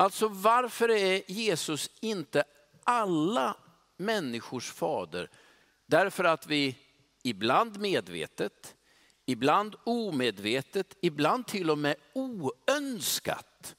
Alltså 0.04 0.28
varför 0.28 0.90
är 0.90 1.32
Jesus 1.32 1.92
inte 2.00 2.44
alla 2.84 3.58
människors 3.98 4.72
fader? 4.72 5.30
Därför 5.86 6.24
att 6.24 6.48
vi 6.48 6.78
ibland 7.22 7.80
medvetet, 7.80 8.76
ibland 9.26 9.76
omedvetet, 9.84 10.98
ibland 11.02 11.48
till 11.48 11.70
och 11.70 11.78
med 11.78 11.96
oönskat 12.14 13.76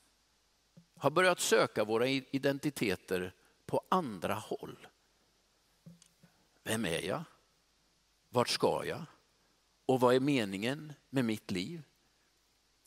har 0.96 1.10
börjat 1.10 1.40
söka 1.40 1.84
våra 1.84 2.08
identiteter 2.08 3.34
på 3.66 3.82
andra 3.88 4.34
håll. 4.34 4.86
Vem 6.62 6.84
är 6.84 7.06
jag? 7.06 7.24
Vart 8.28 8.48
ska 8.48 8.84
jag? 8.84 9.02
Och 9.86 10.00
vad 10.00 10.14
är 10.14 10.20
meningen 10.20 10.92
med 11.10 11.24
mitt 11.24 11.50
liv? 11.50 11.82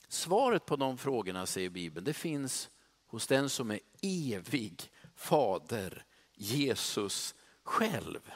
Svaret 0.07 0.65
på 0.65 0.75
de 0.75 0.97
frågorna, 0.97 1.45
säger 1.45 1.69
Bibeln, 1.69 2.05
det 2.05 2.13
finns 2.13 2.69
hos 3.07 3.27
den 3.27 3.49
som 3.49 3.71
är 3.71 3.79
evig 4.01 4.91
fader, 5.15 6.05
Jesus 6.33 7.35
själv. 7.63 8.31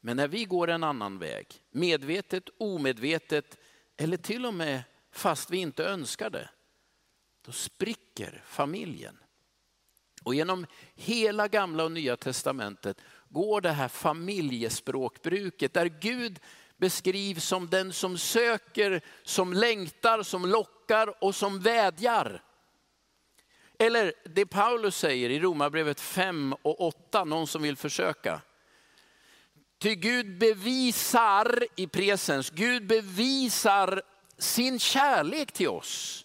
Men 0.00 0.16
när 0.16 0.28
vi 0.28 0.44
går 0.44 0.70
en 0.70 0.84
annan 0.84 1.18
väg, 1.18 1.46
medvetet, 1.70 2.48
omedvetet 2.58 3.58
eller 3.96 4.16
till 4.16 4.46
och 4.46 4.54
med 4.54 4.82
fast 5.10 5.50
vi 5.50 5.58
inte 5.58 5.84
önskar 5.84 6.30
det, 6.30 6.48
då 7.42 7.52
spricker 7.52 8.42
familjen. 8.46 9.18
Och 10.22 10.34
genom 10.34 10.66
hela 10.94 11.48
gamla 11.48 11.84
och 11.84 11.92
nya 11.92 12.16
testamentet 12.16 13.00
går 13.28 13.60
det 13.60 13.72
här 13.72 13.88
familjespråkbruket 13.88 15.74
där 15.74 15.86
Gud 15.86 16.40
beskrivs 16.76 17.44
som 17.44 17.70
den 17.70 17.92
som 17.92 18.18
söker, 18.18 19.00
som 19.22 19.52
längtar, 19.52 20.22
som 20.22 20.46
lockar 20.46 21.24
och 21.24 21.34
som 21.34 21.60
vädjar. 21.60 22.42
Eller 23.78 24.12
det 24.24 24.46
Paulus 24.46 24.96
säger 24.96 25.30
i 25.30 25.40
Romarbrevet 25.40 26.00
5 26.00 26.54
och 26.62 26.80
8, 26.80 27.24
någon 27.24 27.46
som 27.46 27.62
vill 27.62 27.76
försöka. 27.76 28.40
Ty 29.78 29.94
Gud 29.94 30.38
bevisar 30.38 31.64
i 31.76 31.86
presens, 31.86 32.50
Gud 32.50 32.86
bevisar 32.86 34.02
sin 34.38 34.78
kärlek 34.78 35.52
till 35.52 35.68
oss 35.68 36.24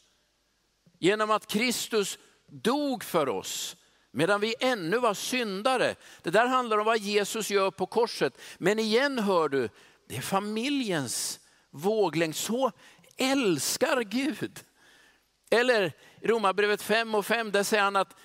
genom 1.00 1.31
att 1.31 1.48
Kristus 1.48 2.20
dog 2.48 3.03
för 3.03 3.29
oss 3.29 3.75
medan 4.12 4.41
vi 4.41 4.55
ännu 4.60 4.98
var 4.98 5.13
syndare. 5.13 5.96
Det 6.22 6.29
där 6.29 6.48
handlar 6.48 6.77
om 6.77 6.86
vad 6.86 6.98
Jesus 6.98 7.50
gör 7.50 7.72
på 7.72 7.86
korset. 7.86 8.38
Men 8.58 8.79
igen 8.79 9.20
hör 9.20 9.50
du, 9.50 9.70
det 10.08 10.17
är 10.17 10.22
familjens 10.22 11.39
våglängd. 11.70 12.36
Så 12.36 12.72
älskar 13.17 14.01
Gud. 14.01 14.60
Eller 15.51 15.93
Romarbrevet 16.22 16.81
5 16.81 17.15
och 17.15 17.25
5, 17.25 17.51
där 17.51 17.63
säger 17.63 17.84
han 17.84 17.96
att 17.96 18.15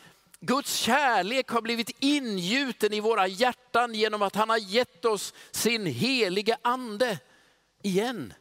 Guds 0.41 0.77
kärlek 0.77 1.49
har 1.49 1.63
blivit 1.63 1.91
ingjuten 1.99 2.93
i 2.93 3.01
våra 3.01 3.27
hjärtan 3.27 3.95
genom 3.95 4.23
att 4.23 4.35
han 4.35 4.51
har 4.51 4.59
gett 4.59 5.05
oss 5.05 5.35
sin 5.51 5.87
helige 5.87 6.57
ande. 6.63 7.19
Igen, 7.83 8.35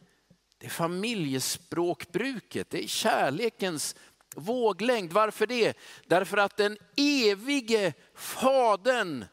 det 0.58 0.66
är 0.66 0.70
familjespråkbruket, 0.70 2.70
det 2.70 2.84
är 2.84 2.88
kärlekens 2.88 3.96
våglängd. 4.34 5.12
Varför 5.12 5.46
det? 5.46 5.76
Därför 6.06 6.36
att 6.36 6.56
den 6.56 6.78
evige 6.96 7.92
fadern 8.14 9.24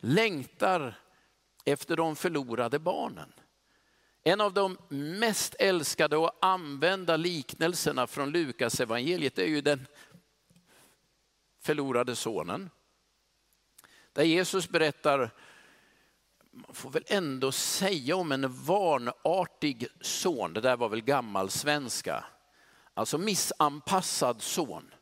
längtar 0.00 0.94
efter 1.64 1.96
de 1.96 2.16
förlorade 2.16 2.78
barnen. 2.78 3.32
En 4.28 4.40
av 4.40 4.52
de 4.52 4.78
mest 4.88 5.54
älskade 5.58 6.16
och 6.16 6.38
använda 6.40 7.16
liknelserna 7.16 8.06
från 8.06 8.30
Lukas 8.30 8.80
evangeliet 8.80 9.38
är 9.38 9.46
ju 9.46 9.60
den 9.60 9.86
förlorade 11.62 12.16
sonen. 12.16 12.70
Där 14.12 14.22
Jesus 14.22 14.68
berättar, 14.68 15.34
man 16.50 16.74
får 16.74 16.90
väl 16.90 17.04
ändå 17.06 17.52
säga 17.52 18.16
om 18.16 18.32
en 18.32 18.52
vanartig 18.52 19.86
son, 20.00 20.52
det 20.52 20.60
där 20.60 20.76
var 20.76 20.88
väl 20.88 21.02
gammal 21.02 21.50
svenska 21.50 22.24
alltså 22.94 23.18
missanpassad 23.18 24.42
son 24.42 24.94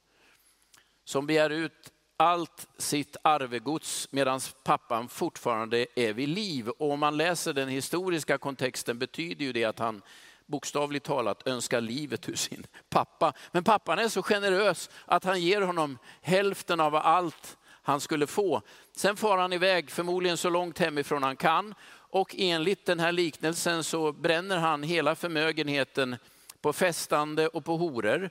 som 1.05 1.27
begär 1.27 1.51
ut 1.51 1.93
allt 2.17 2.69
sitt 2.79 3.17
arvegods 3.23 4.09
medan 4.11 4.41
pappan 4.65 5.09
fortfarande 5.09 5.87
är 5.95 6.13
vid 6.13 6.29
liv. 6.29 6.69
Och 6.69 6.91
om 6.91 7.01
man 7.01 7.17
läser 7.17 7.53
den 7.53 7.69
historiska 7.69 8.39
kontexten 8.39 8.99
betyder 8.99 9.45
ju 9.45 9.53
det 9.53 9.65
att 9.65 9.79
han 9.79 10.03
bokstavligt 10.47 11.07
talat 11.07 11.47
önskar 11.47 11.81
livet 11.81 12.29
ur 12.29 12.35
sin 12.35 12.67
pappa. 12.91 13.33
Men 13.53 13.65
pappan 13.65 13.99
är 13.99 14.09
så 14.09 14.23
generös 14.23 14.91
att 15.07 15.25
han 15.25 15.41
ger 15.41 15.61
honom 15.61 15.99
hälften 16.23 16.81
av 16.81 16.97
allt 16.97 17.57
han 17.83 18.01
skulle 18.01 18.27
få. 18.27 18.63
Sen 18.93 19.17
far 19.17 19.39
han 19.39 19.53
iväg, 19.53 19.91
förmodligen 19.91 20.37
så 20.37 20.51
långt 20.51 20.79
hemifrån 20.79 21.23
han 21.23 21.37
kan. 21.37 21.75
Och 21.91 22.35
enligt 22.39 22.87
den 22.87 23.01
här 23.01 23.13
liknelsen 23.13 23.85
så 23.85 24.13
bränner 24.13 24.59
han 24.59 24.83
hela 24.83 25.15
förmögenheten 25.15 26.17
på 26.61 26.73
festande 26.73 27.49
och 27.49 27.65
på 27.65 27.77
horor. 27.77 28.31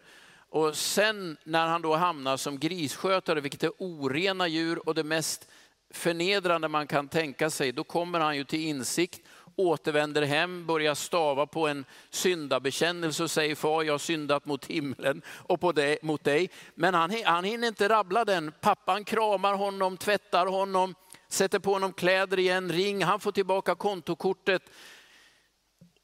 Och 0.53 0.75
sen 0.75 1.37
när 1.43 1.67
han 1.67 1.81
då 1.81 1.95
hamnar 1.95 2.37
som 2.37 2.59
grisskötare, 2.59 3.41
vilket 3.41 3.63
är 3.63 3.71
orena 3.77 4.47
djur 4.47 4.87
och 4.87 4.95
det 4.95 5.03
mest 5.03 5.47
förnedrande 5.93 6.67
man 6.67 6.87
kan 6.87 7.07
tänka 7.07 7.49
sig, 7.49 7.71
då 7.71 7.83
kommer 7.83 8.19
han 8.19 8.37
ju 8.37 8.43
till 8.43 8.59
insikt, 8.59 9.21
återvänder 9.55 10.21
hem, 10.21 10.65
börjar 10.65 10.95
stava 10.95 11.45
på 11.45 11.67
en 11.67 11.85
syndabekännelse 12.09 13.23
och 13.23 13.31
säger 13.31 13.55
far 13.55 13.83
jag 13.83 13.93
har 13.93 13.97
syndat 13.97 14.45
mot 14.45 14.65
himlen 14.65 15.21
och 15.27 15.61
på 15.61 15.71
dig, 15.71 15.97
mot 16.01 16.23
dig. 16.23 16.49
Men 16.75 16.93
han, 16.93 17.23
han 17.25 17.43
hinner 17.43 17.67
inte 17.67 17.89
rabbla 17.89 18.25
den. 18.25 18.53
Pappan 18.61 19.03
kramar 19.03 19.53
honom, 19.53 19.97
tvättar 19.97 20.45
honom, 20.45 20.95
sätter 21.27 21.59
på 21.59 21.73
honom 21.73 21.93
kläder 21.93 22.39
igen, 22.39 22.71
ring, 22.71 23.03
han 23.03 23.19
får 23.19 23.31
tillbaka 23.31 23.75
kontokortet. 23.75 24.61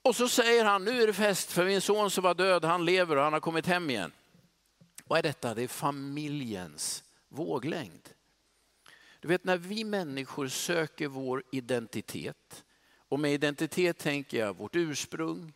Och 0.01 0.15
så 0.15 0.27
säger 0.27 0.65
han, 0.65 0.83
nu 0.85 1.03
är 1.03 1.07
det 1.07 1.13
fest 1.13 1.51
för 1.51 1.65
min 1.65 1.81
son 1.81 2.11
som 2.11 2.23
var 2.23 2.33
död, 2.33 2.65
han 2.65 2.85
lever 2.85 3.15
och 3.15 3.23
han 3.23 3.33
har 3.33 3.39
kommit 3.39 3.65
hem 3.65 3.89
igen. 3.89 4.11
Vad 5.09 5.19
är 5.19 5.23
detta? 5.23 5.53
Det 5.53 5.63
är 5.63 5.67
familjens 5.67 7.03
våglängd. 7.29 8.09
Du 9.19 9.27
vet 9.27 9.43
när 9.43 9.57
vi 9.57 9.83
människor 9.83 10.47
söker 10.47 11.07
vår 11.07 11.43
identitet, 11.51 12.63
och 12.97 13.19
med 13.19 13.33
identitet 13.33 13.97
tänker 13.97 14.39
jag 14.39 14.57
vårt 14.57 14.75
ursprung, 14.75 15.53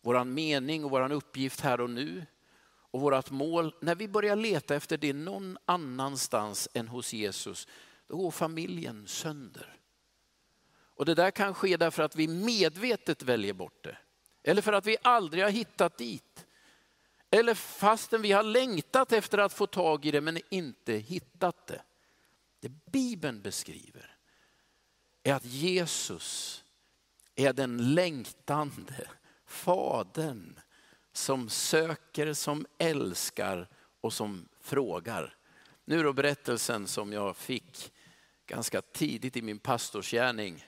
vår 0.00 0.24
mening 0.24 0.84
och 0.84 0.90
vår 0.90 1.12
uppgift 1.12 1.60
här 1.60 1.80
och 1.80 1.90
nu 1.90 2.26
och 2.68 3.00
vårat 3.00 3.30
mål. 3.30 3.74
När 3.80 3.94
vi 3.94 4.08
börjar 4.08 4.36
leta 4.36 4.74
efter 4.74 4.96
det 4.96 5.12
någon 5.12 5.58
annanstans 5.64 6.68
än 6.74 6.88
hos 6.88 7.12
Jesus, 7.12 7.68
då 8.06 8.16
går 8.16 8.30
familjen 8.30 9.06
sönder. 9.06 9.76
Och 10.94 11.04
det 11.04 11.14
där 11.14 11.30
kan 11.30 11.54
ske 11.54 11.76
därför 11.76 12.02
att 12.02 12.16
vi 12.16 12.28
medvetet 12.28 13.22
väljer 13.22 13.52
bort 13.52 13.84
det. 13.84 13.98
Eller 14.42 14.62
för 14.62 14.72
att 14.72 14.86
vi 14.86 14.96
aldrig 15.02 15.44
har 15.44 15.50
hittat 15.50 15.98
dit. 15.98 16.45
Eller 17.30 17.54
fastän 17.54 18.22
vi 18.22 18.32
har 18.32 18.42
längtat 18.42 19.12
efter 19.12 19.38
att 19.38 19.52
få 19.52 19.66
tag 19.66 20.04
i 20.04 20.10
det 20.10 20.20
men 20.20 20.40
inte 20.50 20.92
hittat 20.92 21.66
det. 21.66 21.82
Det 22.60 22.68
Bibeln 22.68 23.42
beskriver 23.42 24.16
är 25.22 25.34
att 25.34 25.44
Jesus 25.44 26.64
är 27.34 27.52
den 27.52 27.94
längtande 27.94 29.08
fadern 29.46 30.60
som 31.12 31.48
söker, 31.48 32.32
som 32.32 32.66
älskar 32.78 33.68
och 34.00 34.12
som 34.12 34.48
frågar. 34.60 35.36
Nu 35.84 36.02
då 36.02 36.12
berättelsen 36.12 36.86
som 36.86 37.12
jag 37.12 37.36
fick 37.36 37.92
ganska 38.46 38.82
tidigt 38.82 39.36
i 39.36 39.42
min 39.42 39.58
pastorsgärning 39.58 40.64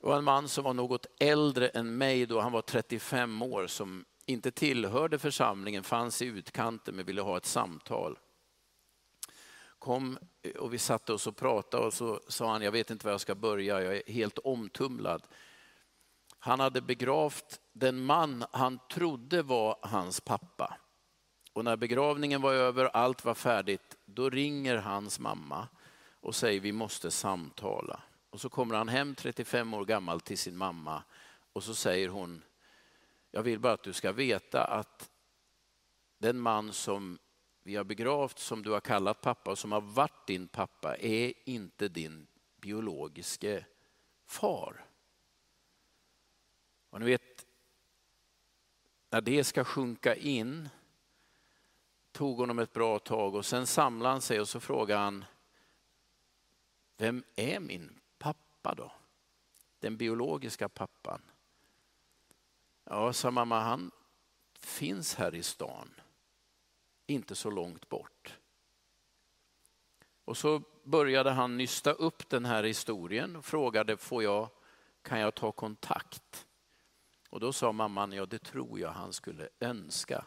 det 0.00 0.06
var 0.06 0.18
en 0.18 0.24
man 0.24 0.48
som 0.48 0.64
var 0.64 0.74
något 0.74 1.06
äldre 1.18 1.68
än 1.68 1.98
mig 1.98 2.26
då, 2.26 2.40
han 2.40 2.52
var 2.52 2.62
35 2.62 3.42
år, 3.42 3.66
som 3.66 4.04
inte 4.30 4.50
tillhörde 4.50 5.18
församlingen, 5.18 5.82
fanns 5.82 6.22
i 6.22 6.26
utkanten 6.26 6.96
men 6.96 7.06
ville 7.06 7.22
ha 7.22 7.36
ett 7.36 7.46
samtal. 7.46 8.18
Kom 9.78 10.18
eh, 10.42 10.56
och 10.56 10.74
vi 10.74 10.78
satte 10.78 11.12
oss 11.12 11.26
och 11.26 11.36
pratade 11.36 11.86
och 11.86 11.94
så 11.94 12.20
sa 12.28 12.52
han, 12.52 12.62
jag 12.62 12.72
vet 12.72 12.90
inte 12.90 13.06
var 13.06 13.12
jag 13.12 13.20
ska 13.20 13.34
börja, 13.34 13.82
jag 13.82 13.96
är 13.96 14.12
helt 14.12 14.38
omtumlad. 14.38 15.22
Han 16.38 16.60
hade 16.60 16.80
begravt 16.80 17.60
den 17.72 18.04
man 18.04 18.44
han 18.52 18.78
trodde 18.92 19.42
var 19.42 19.76
hans 19.82 20.20
pappa. 20.20 20.76
Och 21.52 21.64
när 21.64 21.76
begravningen 21.76 22.42
var 22.42 22.52
över, 22.52 22.84
allt 22.84 23.24
var 23.24 23.34
färdigt, 23.34 23.96
då 24.04 24.30
ringer 24.30 24.76
hans 24.76 25.18
mamma 25.18 25.68
och 26.20 26.34
säger 26.34 26.60
vi 26.60 26.72
måste 26.72 27.10
samtala. 27.10 28.00
Och 28.30 28.40
så 28.40 28.48
kommer 28.48 28.74
han 28.74 28.88
hem 28.88 29.14
35 29.14 29.74
år 29.74 29.84
gammal 29.84 30.20
till 30.20 30.38
sin 30.38 30.56
mamma 30.56 31.02
och 31.52 31.60
och 31.60 31.64
så 31.64 31.74
säger 31.74 32.08
hon, 32.08 32.42
jag 33.30 33.42
vill 33.42 33.60
bara 33.60 33.72
att 33.72 33.82
du 33.82 33.92
ska 33.92 34.12
veta 34.12 34.64
att 34.64 35.10
den 36.18 36.40
man 36.40 36.72
som 36.72 37.18
vi 37.62 37.76
har 37.76 37.84
begravt, 37.84 38.38
som 38.38 38.62
du 38.62 38.70
har 38.70 38.80
kallat 38.80 39.20
pappa 39.20 39.50
och 39.50 39.58
som 39.58 39.72
har 39.72 39.80
varit 39.80 40.26
din 40.26 40.48
pappa, 40.48 40.96
är 40.96 41.32
inte 41.44 41.88
din 41.88 42.26
biologiske 42.56 43.66
far. 44.26 44.84
Och 46.90 47.00
ni 47.00 47.06
vet, 47.06 47.46
när 49.10 49.20
det 49.20 49.44
ska 49.44 49.64
sjunka 49.64 50.14
in 50.14 50.68
tog 52.12 52.38
honom 52.38 52.58
ett 52.58 52.72
bra 52.72 52.98
tag 52.98 53.34
och 53.34 53.46
sen 53.46 53.66
samlade 53.66 54.14
han 54.14 54.20
sig 54.20 54.40
och 54.40 54.48
så 54.48 54.60
frågade 54.60 55.00
han, 55.00 55.24
vem 56.96 57.24
är 57.36 57.60
min 57.60 58.00
pappa 58.18 58.74
då? 58.74 58.92
Den 59.78 59.96
biologiska 59.96 60.68
pappan. 60.68 61.29
Ja, 62.92 63.12
sa 63.12 63.30
mamma, 63.30 63.60
han 63.60 63.90
finns 64.58 65.14
här 65.14 65.34
i 65.34 65.42
stan, 65.42 65.90
inte 67.06 67.34
så 67.34 67.50
långt 67.50 67.88
bort. 67.88 68.38
Och 70.24 70.36
så 70.36 70.62
började 70.84 71.30
han 71.30 71.56
nysta 71.56 71.92
upp 71.92 72.28
den 72.28 72.44
här 72.44 72.62
historien 72.62 73.36
och 73.36 73.44
frågade, 73.44 73.96
får 73.96 74.22
jag, 74.22 74.48
kan 75.02 75.20
jag 75.20 75.34
ta 75.34 75.52
kontakt? 75.52 76.46
Och 77.28 77.40
då 77.40 77.52
sa 77.52 77.72
mamman, 77.72 78.12
ja 78.12 78.26
det 78.26 78.38
tror 78.38 78.80
jag 78.80 78.90
han 78.90 79.12
skulle 79.12 79.48
önska. 79.60 80.24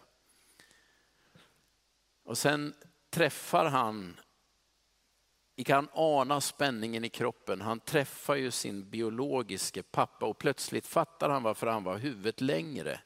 Och 2.23 2.37
sen 2.37 2.73
träffar 3.09 3.65
han, 3.65 4.19
vi 5.55 5.63
kan 5.63 5.87
ana 5.93 6.41
spänningen 6.41 7.05
i 7.05 7.09
kroppen, 7.09 7.61
han 7.61 7.79
träffar 7.79 8.35
ju 8.35 8.51
sin 8.51 8.89
biologiske 8.89 9.83
pappa 9.83 10.25
och 10.25 10.37
plötsligt 10.37 10.87
fattar 10.87 11.29
han 11.29 11.43
varför 11.43 11.67
han 11.67 11.83
var 11.83 11.97
huvudet 11.97 12.41
längre 12.41 12.99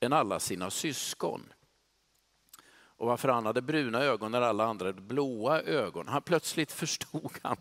än 0.00 0.12
alla 0.12 0.40
sina 0.40 0.70
syskon. 0.70 1.52
Och 3.00 3.06
varför 3.06 3.28
han 3.28 3.46
hade 3.46 3.62
bruna 3.62 4.00
ögon 4.02 4.32
när 4.32 4.40
alla 4.40 4.64
andra 4.64 4.86
hade 4.86 5.00
blåa 5.00 5.60
ögon. 5.60 6.08
Han 6.08 6.22
plötsligt 6.22 6.72
förstod 6.82 7.38
han 7.42 7.56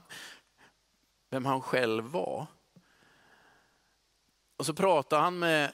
vem 1.30 1.46
han 1.46 1.62
själv 1.62 2.04
var. 2.04 2.48
Och 4.58 4.66
så 4.66 4.74
pratade 4.74 5.22
han 5.22 5.40
med, 5.40 5.74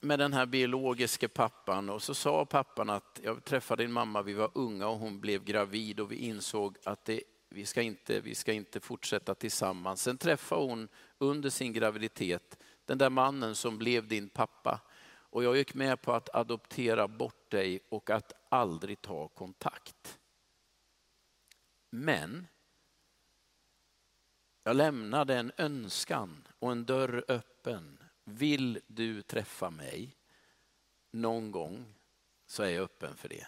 med 0.00 0.18
den 0.18 0.32
här 0.32 0.46
biologiske 0.46 1.28
pappan 1.28 1.90
och 1.90 2.02
så 2.02 2.14
sa 2.14 2.44
pappan 2.44 2.90
att 2.90 3.20
jag 3.22 3.44
träffade 3.44 3.82
din 3.82 3.92
mamma, 3.92 4.22
vi 4.22 4.32
var 4.32 4.50
unga 4.54 4.88
och 4.88 4.98
hon 4.98 5.20
blev 5.20 5.44
gravid 5.44 6.00
och 6.00 6.12
vi 6.12 6.16
insåg 6.16 6.76
att 6.84 7.04
det, 7.04 7.22
vi, 7.48 7.66
ska 7.66 7.82
inte, 7.82 8.20
vi 8.20 8.34
ska 8.34 8.52
inte 8.52 8.80
fortsätta 8.80 9.34
tillsammans. 9.34 10.02
Sen 10.02 10.18
träffade 10.18 10.62
hon 10.62 10.88
under 11.18 11.50
sin 11.50 11.72
graviditet 11.72 12.58
den 12.84 12.98
där 12.98 13.10
mannen 13.10 13.54
som 13.54 13.78
blev 13.78 14.08
din 14.08 14.28
pappa. 14.28 14.80
Och 15.06 15.44
jag 15.44 15.56
gick 15.56 15.74
med 15.74 16.02
på 16.02 16.12
att 16.12 16.34
adoptera 16.34 17.08
bort 17.08 17.50
dig 17.50 17.80
och 17.88 18.10
att 18.10 18.32
aldrig 18.48 19.02
ta 19.02 19.28
kontakt. 19.28 20.18
Men 21.90 22.46
jag 24.62 24.76
lämnade 24.76 25.36
en 25.36 25.52
önskan 25.56 26.48
och 26.58 26.72
en 26.72 26.84
dörr 26.84 27.24
öppen 27.28 27.98
vill 28.24 28.80
du 28.86 29.22
träffa 29.22 29.70
mig 29.70 30.16
någon 31.10 31.50
gång 31.50 31.94
så 32.46 32.62
är 32.62 32.68
jag 32.68 32.84
öppen 32.84 33.16
för 33.16 33.28
det. 33.28 33.46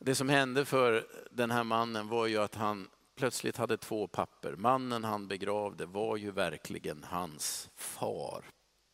Det 0.00 0.14
som 0.14 0.28
hände 0.28 0.64
för 0.64 1.06
den 1.30 1.50
här 1.50 1.64
mannen 1.64 2.08
var 2.08 2.26
ju 2.26 2.38
att 2.38 2.54
han 2.54 2.88
plötsligt 3.16 3.56
hade 3.56 3.76
två 3.76 4.08
papper. 4.08 4.56
Mannen 4.56 5.04
han 5.04 5.28
begravde 5.28 5.86
var 5.86 6.16
ju 6.16 6.30
verkligen 6.30 7.04
hans 7.04 7.70
far 7.74 8.44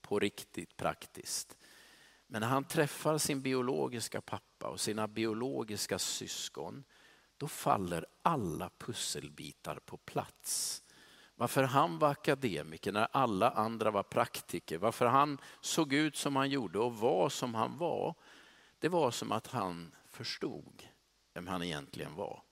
på 0.03 0.19
riktigt 0.19 0.77
praktiskt. 0.77 1.57
Men 2.27 2.41
när 2.41 2.49
han 2.49 2.65
träffar 2.65 3.19
sin 3.19 3.43
biologiska 3.43 4.21
pappa 4.21 4.69
och 4.69 4.81
sina 4.81 5.09
biologiska 5.09 5.99
syskon, 5.99 6.85
då 7.37 7.49
faller 7.49 8.07
alla 8.23 8.71
pusselbitar 8.79 9.77
på 9.87 9.97
plats. 9.97 10.83
Varför 11.35 11.63
han 11.63 11.99
var 11.99 12.11
akademiker 12.11 12.93
när 12.93 13.09
alla 13.13 13.51
andra 13.51 13.91
var 13.91 14.03
praktiker. 14.03 14.79
Varför 14.79 15.07
han 15.07 15.39
såg 15.61 15.93
ut 15.93 16.17
som 16.17 16.37
han 16.37 16.51
gjorde 16.51 16.79
och 16.79 16.97
var 16.97 17.29
som 17.29 17.55
han 17.55 17.79
var. 17.79 18.15
Det 18.79 18.89
var 18.89 19.11
som 19.11 19.33
att 19.33 19.47
han 19.47 19.95
förstod 20.11 20.83
vem 21.35 21.47
han 21.47 21.63
egentligen 21.63 22.15
var. 22.15 22.43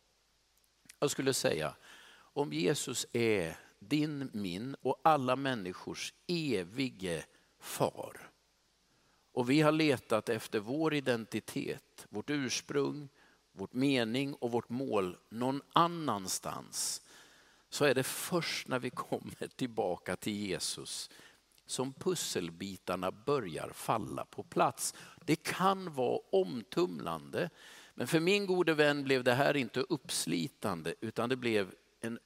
Jag 0.98 1.10
skulle 1.10 1.34
säga, 1.34 1.74
om 2.14 2.52
Jesus 2.52 3.06
är 3.12 3.56
din, 3.78 4.30
min 4.32 4.76
och 4.82 5.00
alla 5.04 5.36
människors 5.36 6.14
evige 6.26 7.24
far. 7.60 8.30
Och 9.32 9.50
vi 9.50 9.60
har 9.60 9.72
letat 9.72 10.28
efter 10.28 10.60
vår 10.60 10.94
identitet, 10.94 12.06
vårt 12.08 12.30
ursprung, 12.30 13.08
vårt 13.52 13.72
mening 13.72 14.34
och 14.34 14.50
vårt 14.50 14.68
mål 14.68 15.16
någon 15.28 15.62
annanstans 15.72 17.02
så 17.68 17.84
är 17.84 17.94
det 17.94 18.02
först 18.02 18.68
när 18.68 18.78
vi 18.78 18.90
kommer 18.90 19.48
tillbaka 19.56 20.16
till 20.16 20.36
Jesus 20.36 21.10
som 21.66 21.92
pusselbitarna 21.92 23.10
börjar 23.10 23.70
falla 23.74 24.24
på 24.24 24.42
plats. 24.42 24.94
Det 25.24 25.36
kan 25.36 25.94
vara 25.94 26.20
omtumlande, 26.32 27.50
men 27.94 28.06
för 28.06 28.20
min 28.20 28.46
gode 28.46 28.74
vän 28.74 29.04
blev 29.04 29.24
det 29.24 29.34
här 29.34 29.56
inte 29.56 29.80
uppslitande 29.80 30.94
utan 31.00 31.28
det 31.28 31.36
blev 31.36 31.74
en, 32.00 32.18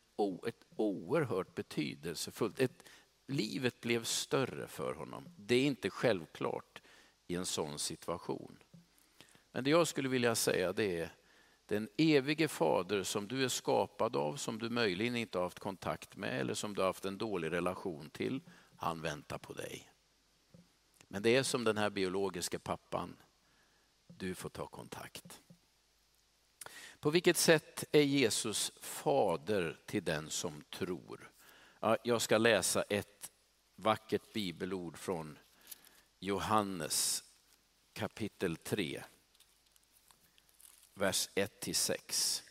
ett 0.46 0.64
oerhört 0.76 1.54
betydelsefullt, 1.54 2.60
ett, 2.60 2.82
livet 3.26 3.80
blev 3.80 4.04
större 4.04 4.66
för 4.66 4.94
honom. 4.94 5.28
Det 5.36 5.54
är 5.54 5.64
inte 5.64 5.90
självklart 5.90 6.82
i 7.26 7.34
en 7.34 7.46
sån 7.46 7.78
situation. 7.78 8.58
Men 9.52 9.64
det 9.64 9.70
jag 9.70 9.88
skulle 9.88 10.08
vilja 10.08 10.34
säga 10.34 10.72
det 10.72 11.00
är 11.00 11.10
den 11.66 11.88
evige 11.96 12.48
fader 12.48 13.02
som 13.02 13.28
du 13.28 13.44
är 13.44 13.48
skapad 13.48 14.16
av, 14.16 14.36
som 14.36 14.58
du 14.58 14.70
möjligen 14.70 15.16
inte 15.16 15.38
har 15.38 15.42
haft 15.44 15.58
kontakt 15.58 16.16
med 16.16 16.40
eller 16.40 16.54
som 16.54 16.74
du 16.74 16.80
har 16.80 16.86
haft 16.86 17.04
en 17.04 17.18
dålig 17.18 17.52
relation 17.52 18.10
till, 18.10 18.40
han 18.76 19.00
väntar 19.00 19.38
på 19.38 19.52
dig. 19.52 19.90
Men 21.08 21.22
det 21.22 21.36
är 21.36 21.42
som 21.42 21.64
den 21.64 21.76
här 21.76 21.90
biologiska 21.90 22.58
pappan, 22.58 23.16
du 24.06 24.34
får 24.34 24.48
ta 24.48 24.66
kontakt. 24.66 25.42
På 27.06 27.10
vilket 27.10 27.36
sätt 27.36 27.84
är 27.92 28.02
Jesus 28.02 28.72
fader 28.80 29.80
till 29.86 30.04
den 30.04 30.30
som 30.30 30.62
tror? 30.70 31.30
Jag 32.02 32.22
ska 32.22 32.38
läsa 32.38 32.82
ett 32.82 33.30
vackert 33.76 34.32
bibelord 34.32 34.96
från 34.98 35.38
Johannes 36.18 37.24
kapitel 37.92 38.56
3 38.56 39.02
vers 40.94 41.28
1-6. 41.34 42.42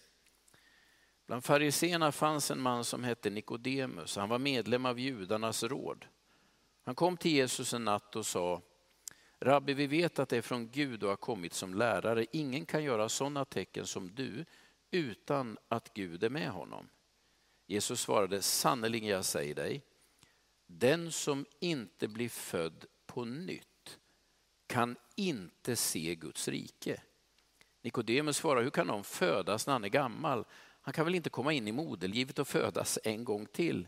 Bland 1.25 1.45
fariseerna 1.45 2.11
fanns 2.11 2.51
en 2.51 2.61
man 2.61 2.83
som 2.83 3.03
hette 3.03 3.29
Nikodemus. 3.29 4.15
Han 4.15 4.29
var 4.29 4.39
medlem 4.39 4.85
av 4.85 4.99
judarnas 4.99 5.63
råd. 5.63 6.05
Han 6.83 6.95
kom 6.95 7.17
till 7.17 7.31
Jesus 7.31 7.73
en 7.73 7.85
natt 7.85 8.15
och 8.15 8.25
sa, 8.25 8.61
Rabbi, 9.45 9.73
vi 9.73 9.87
vet 9.87 10.19
att 10.19 10.29
det 10.29 10.37
är 10.37 10.41
från 10.41 10.69
Gud 10.69 11.03
och 11.03 11.09
har 11.09 11.15
kommit 11.15 11.53
som 11.53 11.73
lärare. 11.73 12.25
Ingen 12.31 12.65
kan 12.65 12.83
göra 12.83 13.09
sådana 13.09 13.45
tecken 13.45 13.87
som 13.87 14.15
du 14.15 14.45
utan 14.91 15.57
att 15.67 15.93
Gud 15.93 16.23
är 16.23 16.29
med 16.29 16.49
honom. 16.49 16.89
Jesus 17.67 18.01
svarade, 18.01 18.41
sannerligen 18.41 19.09
jag 19.09 19.25
säger 19.25 19.55
dig, 19.55 19.81
den 20.67 21.11
som 21.11 21.45
inte 21.59 22.07
blir 22.07 22.29
född 22.29 22.85
på 23.05 23.25
nytt 23.25 23.99
kan 24.67 24.95
inte 25.15 25.75
se 25.75 26.15
Guds 26.15 26.47
rike. 26.47 27.01
Nikodemus 27.81 28.37
svarar, 28.37 28.63
hur 28.63 28.69
kan 28.69 28.87
någon 28.87 29.03
födas 29.03 29.67
när 29.67 29.73
han 29.73 29.83
är 29.83 29.89
gammal? 29.89 30.45
Han 30.81 30.93
kan 30.93 31.05
väl 31.05 31.15
inte 31.15 31.29
komma 31.29 31.53
in 31.53 31.67
i 31.67 31.71
moderlivet 31.71 32.39
och 32.39 32.47
födas 32.47 32.99
en 33.03 33.23
gång 33.23 33.45
till? 33.45 33.87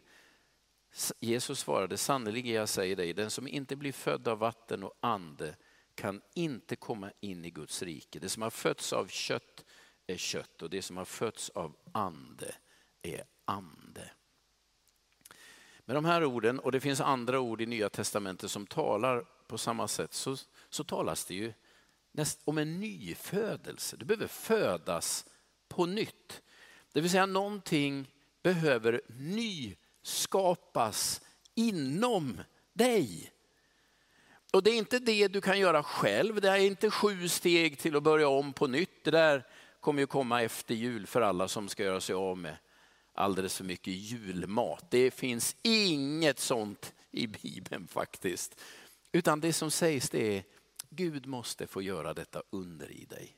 Jesus 1.20 1.60
svarade, 1.60 1.98
sannerligen 1.98 2.56
jag 2.56 2.70
säger 2.70 2.96
dig, 2.96 3.14
den 3.14 3.32
som 3.32 3.48
inte 3.48 3.76
blir 3.76 3.92
född 3.92 4.28
av 4.28 4.38
vatten 4.38 4.84
och 4.84 4.94
ande 5.00 5.56
kan 5.96 6.22
inte 6.34 6.76
komma 6.76 7.12
in 7.20 7.46
i 7.46 7.50
Guds 7.50 7.84
rike. 7.84 8.20
Det 8.20 8.30
som 8.30 8.42
har 8.42 8.50
fötts 8.50 8.94
av 8.94 9.08
kött 9.08 9.66
är 10.08 10.18
kött 10.18 10.62
och 10.62 10.70
det 10.70 10.82
som 10.82 10.98
har 10.98 11.06
fötts 11.06 11.50
av 11.50 11.76
ande 11.92 12.56
är 13.02 13.24
ande. 13.46 14.12
Med 15.86 15.96
de 15.96 16.06
här 16.06 16.26
orden, 16.26 16.60
och 16.60 16.72
det 16.72 16.80
finns 16.80 17.02
andra 17.02 17.40
ord 17.40 17.62
i 17.62 17.66
Nya 17.66 17.90
Testamentet 17.90 18.52
som 18.52 18.68
talar 18.68 19.26
på 19.48 19.58
samma 19.58 19.88
sätt, 19.88 20.14
så, 20.14 20.36
så 20.70 20.84
talas 20.84 21.26
det 21.26 21.36
ju 21.36 21.54
om 22.44 22.58
en 22.58 22.80
nyfödelse. 22.80 23.98
Du 23.98 24.06
behöver 24.06 24.28
födas 24.28 25.26
på 25.68 25.86
nytt. 25.86 26.42
Det 26.92 27.02
vill 27.02 27.12
säga 27.12 27.26
någonting 27.26 28.12
behöver 28.44 29.02
skapas 30.08 31.22
inom 31.56 32.42
dig. 32.74 33.32
Och 34.54 34.64
det 34.64 34.72
är 34.72 34.78
inte 34.78 35.00
det 35.00 35.28
du 35.28 35.42
kan 35.42 35.60
göra 35.60 35.84
själv. 35.84 36.42
Det 36.42 36.50
är 36.50 36.58
inte 36.58 36.90
sju 36.90 37.30
steg 37.30 37.80
till 37.80 37.96
att 37.96 38.04
börja 38.04 38.28
om 38.28 38.54
på 38.54 38.68
nytt. 38.68 39.04
Det 39.04 39.12
där 39.12 39.48
kommer 39.80 40.00
ju 40.02 40.08
komma 40.08 40.42
efter 40.42 40.76
jul 40.76 41.08
för 41.08 41.22
alla 41.22 41.48
som 41.48 41.70
ska 41.70 41.84
göra 41.84 42.02
sig 42.02 42.16
av 42.16 42.38
med 42.38 42.58
alldeles 43.14 43.58
för 43.58 43.64
mycket 43.64 43.94
julmat. 43.94 44.92
Det 44.92 45.12
finns 45.12 45.56
inget 45.62 46.40
sånt 46.40 46.94
i 47.12 47.28
Bibeln 47.28 47.88
faktiskt. 47.88 48.62
Utan 49.12 49.40
det 49.40 49.54
som 49.54 49.72
sägs 49.72 50.10
det 50.10 50.38
är, 50.38 50.44
Gud 50.90 51.26
måste 51.26 51.68
få 51.68 51.82
göra 51.82 52.14
detta 52.14 52.44
under 52.50 52.92
i 52.92 53.06
dig. 53.06 53.38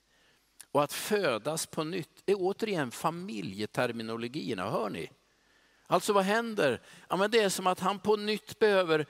Och 0.71 0.83
att 0.83 0.93
födas 0.93 1.65
på 1.65 1.83
nytt 1.83 2.23
är 2.25 2.35
återigen 2.37 2.91
familjeterminologierna, 2.91 4.69
hör 4.69 4.89
ni? 4.89 5.09
Alltså 5.91 6.13
vad 6.13 6.23
händer? 6.23 6.81
Ja, 7.07 7.15
men 7.15 7.31
det 7.31 7.39
är 7.39 7.49
som 7.49 7.67
att 7.67 7.79
han 7.79 7.99
på 7.99 8.15
nytt 8.15 8.59
behöver 8.59 9.05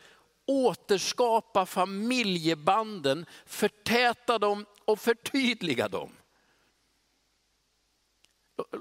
återskapa 0.46 1.66
familjebanden, 1.66 3.26
förtäta 3.46 4.40
dem 4.40 4.66
och 4.86 5.00
förtydliga 5.00 5.88
dem. 5.88 6.12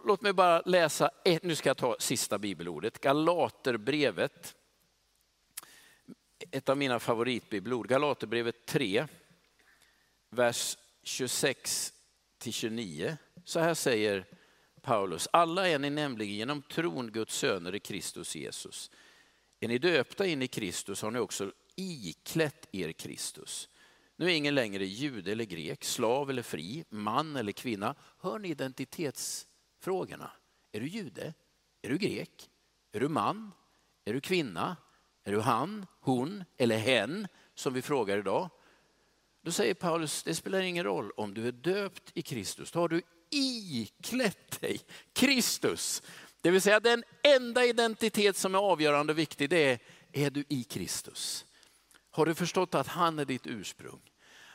Låt 0.05 0.23
mig 0.23 0.33
bara 0.33 0.61
läsa, 0.61 1.11
ett, 1.25 1.43
nu 1.43 1.55
ska 1.55 1.69
jag 1.69 1.77
ta 1.77 1.97
sista 1.99 2.39
bibelordet, 2.39 3.01
Galaterbrevet. 3.01 4.57
Ett 6.51 6.69
av 6.69 6.77
mina 6.77 6.99
favoritbibelord, 7.01 7.89
Galaterbrevet 7.89 8.67
3, 8.67 9.07
vers 10.31 10.77
26 11.03 11.93
till 12.39 12.53
29. 12.53 13.17
Så 13.45 13.61
här 13.61 13.75
säger 13.75 14.38
Paulus, 14.89 15.29
alla 15.33 15.69
är 15.69 15.79
ni 15.79 15.91
nämligen 15.91 16.35
genom 16.35 16.63
tron 16.63 17.13
Guds 17.13 17.35
söner 17.35 17.75
i 17.75 17.81
Kristus 17.81 18.37
Jesus. 18.37 18.91
Är 19.61 19.69
ni 19.69 19.79
döpta 19.79 20.27
in 20.27 20.43
i 20.43 20.49
Kristus 20.49 21.03
har 21.03 21.11
ni 21.11 21.19
också 21.19 21.53
iklätt 21.77 22.69
er 22.73 22.93
Kristus. 22.93 23.69
Nu 24.17 24.27
är 24.27 24.35
ingen 24.35 24.55
längre 24.55 24.87
jude 24.87 25.33
eller 25.33 25.45
grek, 25.45 25.85
slav 25.85 26.31
eller 26.31 26.43
fri, 26.43 26.85
man 26.89 27.37
eller 27.37 27.53
kvinna. 27.53 27.95
Hör 28.19 28.39
ni 28.39 28.49
identitetsfrågorna? 28.49 30.31
Är 30.73 30.81
du 30.81 30.87
jude? 30.87 31.35
Är 31.83 31.89
du 31.89 31.99
grek? 31.99 32.51
Är 32.93 33.01
du 33.01 33.09
man? 33.09 33.53
Är 34.05 34.13
du 34.13 34.21
kvinna? 34.21 34.77
Är 35.25 35.33
du 35.33 35.41
han, 35.41 35.87
hon 36.01 36.45
eller 36.57 36.79
hen 36.79 37.29
som 37.55 37.75
vi 37.75 37.83
frågar 37.83 38.19
idag? 38.19 38.51
Då 39.43 39.53
säger 39.53 39.75
Paulus, 39.75 40.23
det 40.23 40.35
spelar 40.35 40.61
ingen 40.61 40.85
roll 40.85 41.11
om 41.11 41.35
du 41.35 41.49
är 41.49 41.53
döpt 41.53 42.13
i 42.15 42.23
Kristus. 42.23 42.71
Då 42.71 42.81
har 42.81 42.89
du 42.89 43.03
iklätt 43.31 44.61
dig 44.61 44.81
Kristus. 45.13 46.03
Det 46.41 46.51
vill 46.51 46.63
säga 46.63 46.81
den 46.81 47.05
enda 47.23 47.65
identitet 47.65 48.37
som 48.37 48.55
är 48.55 48.59
avgörande 48.59 49.13
och 49.13 49.19
viktig, 49.19 49.51
det 49.51 49.71
är, 49.71 49.79
är 50.13 50.31
du 50.31 50.45
i 50.49 50.65
Kristus? 50.65 51.45
Har 52.11 52.27
du 52.27 52.35
förstått 52.35 52.75
att 52.75 52.87
han 52.87 53.19
är 53.19 53.25
ditt 53.25 53.47
ursprung? 53.47 54.01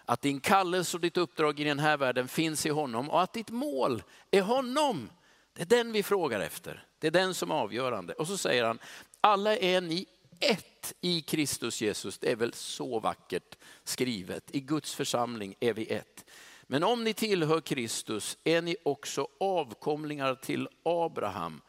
Att 0.06 0.22
din 0.22 0.40
kallelse 0.40 0.98
och 0.98 1.02
ditt 1.02 1.18
uppdrag 1.18 1.60
i 1.60 1.64
den 1.64 1.80
här 1.80 1.98
världen 1.98 2.28
finns 2.28 2.66
i 2.66 2.70
honom 2.70 3.10
och 3.10 3.22
att 3.22 3.34
ditt 3.34 3.50
mål 3.50 4.04
är 4.32 4.42
honom. 4.42 5.10
Det 5.54 5.62
är 5.62 5.66
den 5.66 5.92
vi 5.92 6.04
frågar 6.04 6.40
efter. 6.40 6.86
Det 7.00 7.08
är 7.08 7.12
den 7.12 7.34
som 7.34 7.52
är 7.52 7.56
avgörande. 7.56 8.14
Och 8.14 8.28
så 8.28 8.38
säger 8.38 8.64
han, 8.64 8.80
alla 9.22 9.58
är 9.58 9.82
ni 9.82 10.06
ett 10.40 10.94
i 11.02 11.22
Kristus 11.22 11.82
Jesus. 11.82 12.18
Det 12.18 12.32
är 12.32 12.36
väl 12.36 12.54
så 12.54 13.00
vackert 13.00 13.58
skrivet. 13.84 14.44
I 14.56 14.60
Guds 14.60 14.96
församling 14.96 15.56
är 15.60 15.74
vi 15.74 15.86
ett. 15.86 16.26
Men 16.74 16.84
om 16.84 17.04
ni 17.04 17.14
tillhör 17.14 17.62
Kristus 17.62 18.38
är 18.44 18.62
ni 18.62 18.76
också 18.84 19.28
avkomlingar 19.40 20.36
till 20.36 20.68
Abraham 20.86 21.62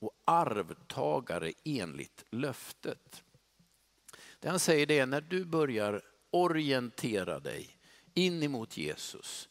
och 0.00 0.10
arvtagare 0.24 1.52
enligt 1.64 2.24
löftet. 2.30 3.22
Det 4.40 4.48
han 4.48 4.58
säger 4.58 4.86
det 4.86 4.98
är 4.98 5.06
när 5.06 5.20
du 5.20 5.44
börjar 5.44 6.02
orientera 6.30 7.40
dig 7.40 7.78
in 8.14 8.42
emot 8.42 8.76
Jesus, 8.76 9.48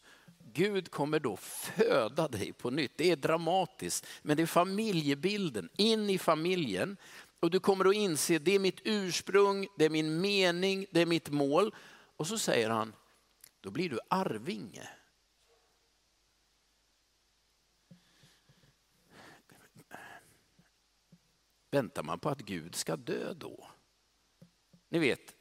Gud 0.52 0.90
kommer 0.90 1.20
då 1.20 1.36
föda 1.36 2.28
dig 2.28 2.52
på 2.52 2.70
nytt. 2.70 2.92
Det 2.96 3.10
är 3.10 3.16
dramatiskt, 3.16 4.06
men 4.22 4.36
det 4.36 4.42
är 4.42 4.46
familjebilden, 4.46 5.68
in 5.76 6.10
i 6.10 6.18
familjen. 6.18 6.96
Och 7.40 7.50
du 7.50 7.60
kommer 7.60 7.84
att 7.84 7.94
inse, 7.94 8.38
det 8.38 8.54
är 8.54 8.58
mitt 8.58 8.80
ursprung, 8.84 9.66
det 9.78 9.84
är 9.84 9.90
min 9.90 10.20
mening, 10.20 10.86
det 10.90 11.00
är 11.00 11.06
mitt 11.06 11.30
mål. 11.30 11.74
Och 12.16 12.26
så 12.26 12.38
säger 12.38 12.70
han, 12.70 12.92
då 13.66 13.70
blir 13.70 13.90
du 13.90 13.98
arvinge. 14.08 14.88
Väntar 21.70 22.02
man 22.02 22.18
på 22.18 22.28
att 22.28 22.40
Gud 22.40 22.74
ska 22.74 22.96
dö 22.96 23.34
då? 23.34 23.68
Ni 24.88 24.98
vet, 24.98 25.36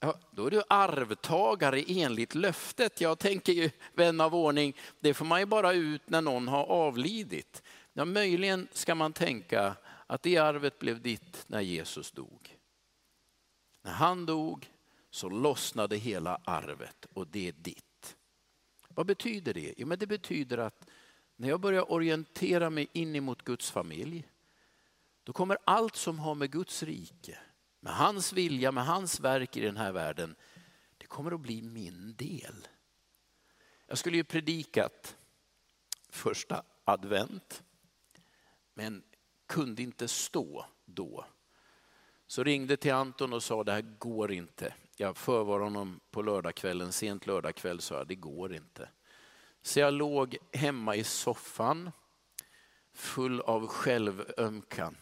ja, 0.00 0.18
då 0.30 0.46
är 0.46 0.50
du 0.50 0.62
arvtagare 0.68 1.84
enligt 1.88 2.34
löftet. 2.34 3.00
Jag 3.00 3.18
tänker 3.18 3.52
ju, 3.52 3.70
vän 3.94 4.20
av 4.20 4.34
ordning, 4.34 4.76
det 5.00 5.14
får 5.14 5.24
man 5.24 5.40
ju 5.40 5.46
bara 5.46 5.72
ut 5.72 6.10
när 6.10 6.22
någon 6.22 6.48
har 6.48 6.64
avlidit. 6.64 7.62
Ja, 7.92 8.04
möjligen 8.04 8.68
ska 8.72 8.94
man 8.94 9.12
tänka 9.12 9.76
att 10.06 10.22
det 10.22 10.36
arvet 10.36 10.78
blev 10.78 11.00
ditt 11.00 11.44
när 11.46 11.60
Jesus 11.60 12.10
dog. 12.10 12.58
När 13.82 13.92
han 13.92 14.26
dog 14.26 14.72
så 15.12 15.28
lossnade 15.28 15.96
hela 15.96 16.40
arvet 16.44 17.06
och 17.12 17.26
det 17.26 17.48
är 17.48 17.52
ditt. 17.52 18.16
Vad 18.88 19.06
betyder 19.06 19.54
det? 19.54 19.74
Jo, 19.76 19.86
men 19.86 19.98
det 19.98 20.06
betyder 20.06 20.58
att 20.58 20.88
när 21.36 21.48
jag 21.48 21.60
börjar 21.60 21.92
orientera 21.92 22.70
mig 22.70 22.88
in 22.92 23.16
emot 23.16 23.42
Guds 23.42 23.70
familj, 23.70 24.28
då 25.22 25.32
kommer 25.32 25.58
allt 25.64 25.96
som 25.96 26.18
har 26.18 26.34
med 26.34 26.50
Guds 26.50 26.82
rike, 26.82 27.38
med 27.80 27.94
hans 27.94 28.32
vilja, 28.32 28.72
med 28.72 28.86
hans 28.86 29.20
verk 29.20 29.56
i 29.56 29.60
den 29.60 29.76
här 29.76 29.92
världen, 29.92 30.36
det 30.98 31.06
kommer 31.06 31.32
att 31.32 31.40
bli 31.40 31.62
min 31.62 32.14
del. 32.16 32.68
Jag 33.86 33.98
skulle 33.98 34.16
ju 34.16 34.24
predikat 34.24 35.16
första 36.08 36.62
advent, 36.84 37.62
men 38.74 39.02
kunde 39.46 39.82
inte 39.82 40.08
stå 40.08 40.66
då. 40.84 41.26
Så 42.26 42.44
ringde 42.44 42.76
till 42.76 42.92
Anton 42.92 43.32
och 43.32 43.42
sa 43.42 43.64
det 43.64 43.72
här 43.72 43.96
går 43.98 44.32
inte. 44.32 44.74
Jag 44.96 45.16
förvar 45.16 45.60
honom 45.60 46.00
på 46.10 46.22
lördagskvällen, 46.22 46.92
sent 46.92 47.26
lördagkväll 47.26 47.80
sa 47.80 47.94
jag 47.94 48.06
det 48.06 48.14
går 48.14 48.54
inte. 48.54 48.88
Så 49.62 49.80
jag 49.80 49.94
låg 49.94 50.36
hemma 50.52 50.96
i 50.96 51.04
soffan 51.04 51.90
full 52.94 53.40
av 53.40 53.66
självömkan. 53.66 54.96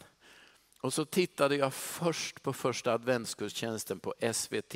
Och 0.81 0.93
så 0.93 1.05
tittade 1.05 1.55
jag 1.55 1.73
först 1.73 2.43
på 2.43 2.53
första 2.53 2.93
adventsgudstjänsten 2.93 3.99
på 3.99 4.13
SVT 4.33 4.75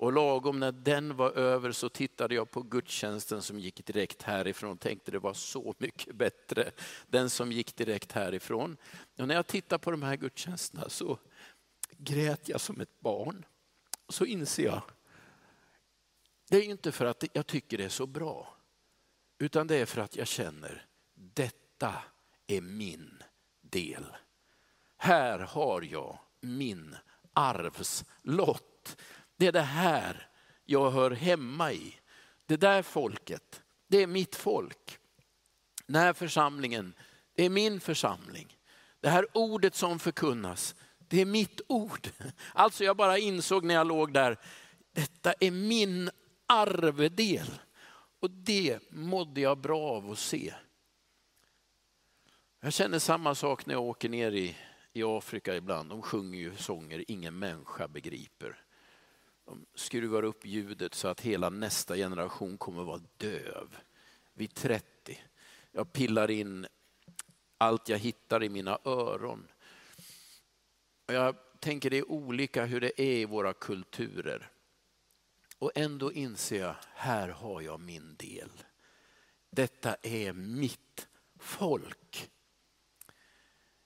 och 0.00 0.12
lagom 0.12 0.60
när 0.60 0.72
den 0.72 1.16
var 1.16 1.30
över 1.30 1.72
så 1.72 1.88
tittade 1.88 2.34
jag 2.34 2.50
på 2.50 2.62
gudstjänsten 2.62 3.42
som 3.42 3.58
gick 3.58 3.86
direkt 3.86 4.22
härifrån 4.22 4.70
och 4.70 4.80
tänkte 4.80 5.10
det 5.10 5.18
var 5.18 5.34
så 5.34 5.74
mycket 5.78 6.14
bättre, 6.14 6.70
den 7.06 7.30
som 7.30 7.52
gick 7.52 7.76
direkt 7.76 8.12
härifrån. 8.12 8.76
Och 9.18 9.28
när 9.28 9.34
jag 9.34 9.46
tittar 9.46 9.78
på 9.78 9.90
de 9.90 10.02
här 10.02 10.16
gudstjänsterna 10.16 10.88
så 10.88 11.18
grät 11.98 12.48
jag 12.48 12.60
som 12.60 12.80
ett 12.80 13.00
barn. 13.00 13.44
Så 14.10 14.24
inser 14.24 14.64
jag, 14.64 14.82
det 16.48 16.56
är 16.56 16.62
inte 16.62 16.92
för 16.92 17.04
att 17.04 17.24
jag 17.32 17.46
tycker 17.46 17.78
det 17.78 17.84
är 17.84 17.88
så 17.88 18.06
bra, 18.06 18.56
utan 19.38 19.66
det 19.66 19.76
är 19.76 19.86
för 19.86 20.00
att 20.00 20.16
jag 20.16 20.26
känner, 20.26 20.86
detta 21.14 21.94
är 22.46 22.60
min 22.60 23.22
del. 23.60 24.06
Här 24.96 25.38
har 25.38 25.82
jag 25.82 26.18
min 26.40 26.96
arvslott. 27.32 29.02
Det 29.36 29.46
är 29.46 29.52
det 29.52 29.60
här 29.60 30.28
jag 30.64 30.90
hör 30.90 31.10
hemma 31.10 31.72
i. 31.72 31.96
Det 32.46 32.56
där 32.56 32.82
folket, 32.82 33.62
det 33.86 34.02
är 34.02 34.06
mitt 34.06 34.36
folk. 34.36 34.98
Den 35.86 36.02
här 36.02 36.12
församlingen, 36.12 36.94
det 37.34 37.44
är 37.44 37.50
min 37.50 37.80
församling. 37.80 38.58
Det 39.00 39.08
här 39.08 39.26
ordet 39.34 39.74
som 39.74 39.98
förkunnas, 39.98 40.74
det 41.10 41.20
är 41.20 41.26
mitt 41.26 41.60
ord. 41.66 42.08
Alltså 42.52 42.84
jag 42.84 42.96
bara 42.96 43.18
insåg 43.18 43.64
när 43.64 43.74
jag 43.74 43.86
låg 43.86 44.12
där, 44.12 44.38
detta 44.92 45.32
är 45.32 45.50
min 45.50 46.10
arvedel. 46.46 47.60
Och 48.20 48.30
det 48.30 48.78
mådde 48.90 49.40
jag 49.40 49.58
bra 49.58 49.80
av 49.80 50.10
att 50.10 50.18
se. 50.18 50.54
Jag 52.60 52.72
känner 52.72 52.98
samma 52.98 53.34
sak 53.34 53.66
när 53.66 53.74
jag 53.74 53.82
åker 53.82 54.08
ner 54.08 54.32
i, 54.32 54.56
i 54.92 55.02
Afrika 55.02 55.56
ibland. 55.56 55.88
De 55.90 56.02
sjunger 56.02 56.38
ju 56.38 56.56
sånger 56.56 57.04
ingen 57.08 57.38
människa 57.38 57.88
begriper. 57.88 58.64
De 59.44 59.66
skruvar 59.74 60.22
upp 60.22 60.46
ljudet 60.46 60.94
så 60.94 61.08
att 61.08 61.20
hela 61.20 61.50
nästa 61.50 61.96
generation 61.96 62.58
kommer 62.58 62.84
vara 62.84 63.00
döv 63.16 63.76
vid 64.34 64.54
30. 64.54 65.20
Jag 65.72 65.92
pillar 65.92 66.30
in 66.30 66.66
allt 67.58 67.88
jag 67.88 67.98
hittar 67.98 68.44
i 68.44 68.48
mina 68.48 68.78
öron. 68.84 69.46
Jag 71.12 71.36
tänker 71.60 71.90
det 71.90 71.98
är 71.98 72.10
olika 72.10 72.64
hur 72.64 72.80
det 72.80 73.00
är 73.00 73.16
i 73.16 73.24
våra 73.24 73.52
kulturer. 73.52 74.50
Och 75.58 75.72
ändå 75.74 76.12
inser 76.12 76.60
jag, 76.60 76.74
här 76.94 77.28
har 77.28 77.60
jag 77.60 77.80
min 77.80 78.16
del. 78.16 78.50
Detta 79.50 79.96
är 80.02 80.32
mitt 80.32 81.08
folk. 81.38 82.30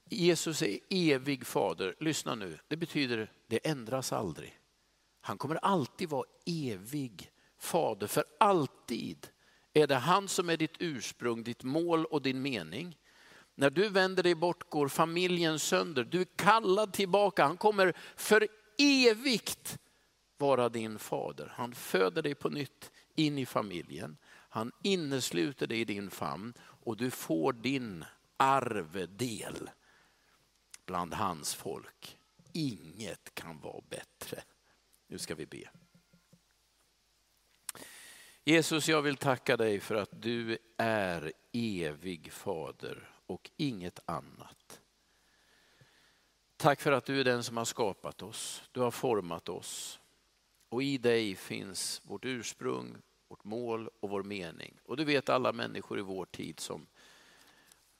Jesus 0.05 0.63
är 0.63 0.79
evig 0.91 1.47
fader. 1.47 1.95
Lyssna 2.01 2.35
nu, 2.35 2.59
det 2.69 2.77
betyder 2.77 3.33
det 3.47 3.67
ändras 3.67 4.13
aldrig. 4.13 4.59
Han 5.21 5.39
kommer 5.39 5.57
alltid 5.57 6.09
vara 6.09 6.27
evig 6.47 7.31
fader, 7.59 8.07
för 8.07 8.25
alltid 8.41 9.29
är 9.73 9.87
det 9.87 9.95
han 9.95 10.29
som 10.29 10.49
är 10.49 10.57
ditt 10.57 10.77
ursprung, 10.79 11.43
ditt 11.43 11.63
mål 11.63 12.05
och 12.05 12.23
din 12.23 12.43
mening. 12.43 12.97
När 13.55 13.71
du 13.71 13.89
vänder 13.89 14.23
dig 14.23 14.35
bort 14.35 14.71
går 14.71 14.89
familjen 14.89 15.59
sönder. 15.59 16.05
Du 16.05 16.21
är 16.21 16.27
kallad 16.37 16.93
tillbaka. 16.93 17.45
Han 17.45 17.57
kommer 17.57 17.93
för 18.17 18.49
evigt 18.79 19.79
vara 20.39 20.69
din 20.69 20.99
fader. 20.99 21.53
Han 21.57 21.75
föder 21.75 22.23
dig 22.23 22.35
på 22.35 22.49
nytt 22.49 22.91
in 23.15 23.39
i 23.39 23.47
familjen. 23.47 24.17
Han 24.49 24.73
innesluter 24.83 25.67
dig 25.67 25.81
i 25.81 25.85
din 25.85 26.11
famn 26.11 26.55
och 26.61 26.97
du 26.97 27.11
får 27.11 27.53
din 27.53 28.05
arvedel 28.37 29.71
bland 30.87 31.15
hans 31.15 31.55
folk. 31.55 32.19
Inget 32.53 33.35
kan 33.35 33.61
vara 33.61 33.83
bättre. 33.89 34.43
Nu 35.07 35.19
ska 35.19 35.35
vi 35.35 35.47
be. 35.47 35.71
Jesus, 38.45 38.89
jag 38.89 39.03
vill 39.03 39.17
tacka 39.17 39.57
dig 39.57 39.81
för 39.81 39.95
att 39.95 40.23
du 40.23 40.59
är 40.79 41.33
evig 41.53 42.33
fader 42.33 43.14
och 43.27 43.51
inget 43.57 44.01
annat. 44.05 44.81
Tack 46.57 46.81
för 46.81 46.93
att 46.93 47.05
du 47.05 47.21
är 47.21 47.25
den 47.25 47.45
som 47.45 47.57
har 47.57 47.65
skapat 47.65 48.23
oss. 48.23 48.63
Du 48.73 48.81
har 48.81 48.91
format 48.91 49.49
oss. 49.49 50.01
Och 50.69 50.83
i 50.83 50.99
dig 50.99 51.35
finns 51.35 52.03
vårt 52.05 52.25
ursprung, 52.25 52.97
vårt 53.29 53.45
mål 53.45 53.91
och 54.01 54.11
vår 54.11 54.23
mening. 54.23 54.79
Och 54.85 54.97
du 54.97 55.05
vet 55.05 55.29
alla 55.29 55.53
människor 55.53 55.99
i 55.99 56.03
vår 56.03 56.25
tid 56.25 56.61
som 56.61 56.87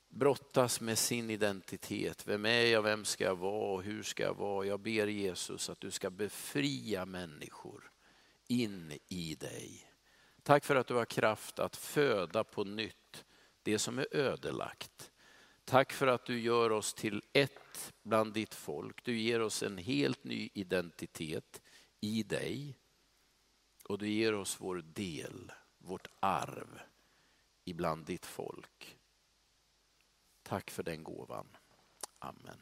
brottas 0.09 0.81
med 0.81 0.99
sin 0.99 1.31
identitet. 1.31 2.27
Vem 2.27 2.47
är 2.47 2.67
jag, 2.67 2.83
vem 2.83 3.05
ska 3.05 3.25
jag 3.25 3.37
vara 3.37 3.75
och 3.75 3.83
hur 3.83 4.03
ska 4.03 4.23
jag 4.23 4.35
vara? 4.35 4.67
Jag 4.67 4.81
ber 4.81 5.07
Jesus 5.07 5.71
att 5.71 5.81
du 5.81 5.91
ska 5.91 6.11
befria 6.11 7.07
människor 7.07 7.91
in 8.47 8.99
i 9.09 9.35
dig. 9.35 9.91
Tack 10.43 10.65
för 10.65 10.77
att 10.77 10.87
du 10.87 10.95
har 10.95 11.05
kraft 11.05 11.59
att 11.59 11.77
föda 11.77 12.45
på 12.45 12.65
nytt 12.65 13.25
det 13.63 13.79
som 13.79 13.99
är 13.99 14.07
ödelagt. 14.11 15.13
Tack 15.65 15.93
för 15.93 16.07
att 16.07 16.27
du 16.27 16.41
gör 16.41 16.73
oss 16.73 16.95
till 16.95 17.23
ett 17.33 17.93
bland 18.03 18.33
ditt 18.33 18.55
folk. 18.55 19.05
Du 19.05 19.19
ger 19.19 19.43
oss 19.43 19.63
en 19.63 19.79
helt 19.79 20.25
ny 20.25 20.51
identitet 20.55 21.63
i 22.01 22.23
dig. 22.23 22.79
Och 23.85 23.99
du 23.99 24.09
ger 24.09 24.35
oss 24.35 24.61
vår 24.61 24.77
del, 24.77 25.53
vårt 25.79 26.09
arv 26.21 26.81
ibland 27.65 28.07
ditt 28.07 28.27
folk. 28.27 28.99
Tack 30.43 30.71
för 30.71 30.83
den 30.83 31.05
gåvan. 31.05 31.57
Amen. 32.19 32.61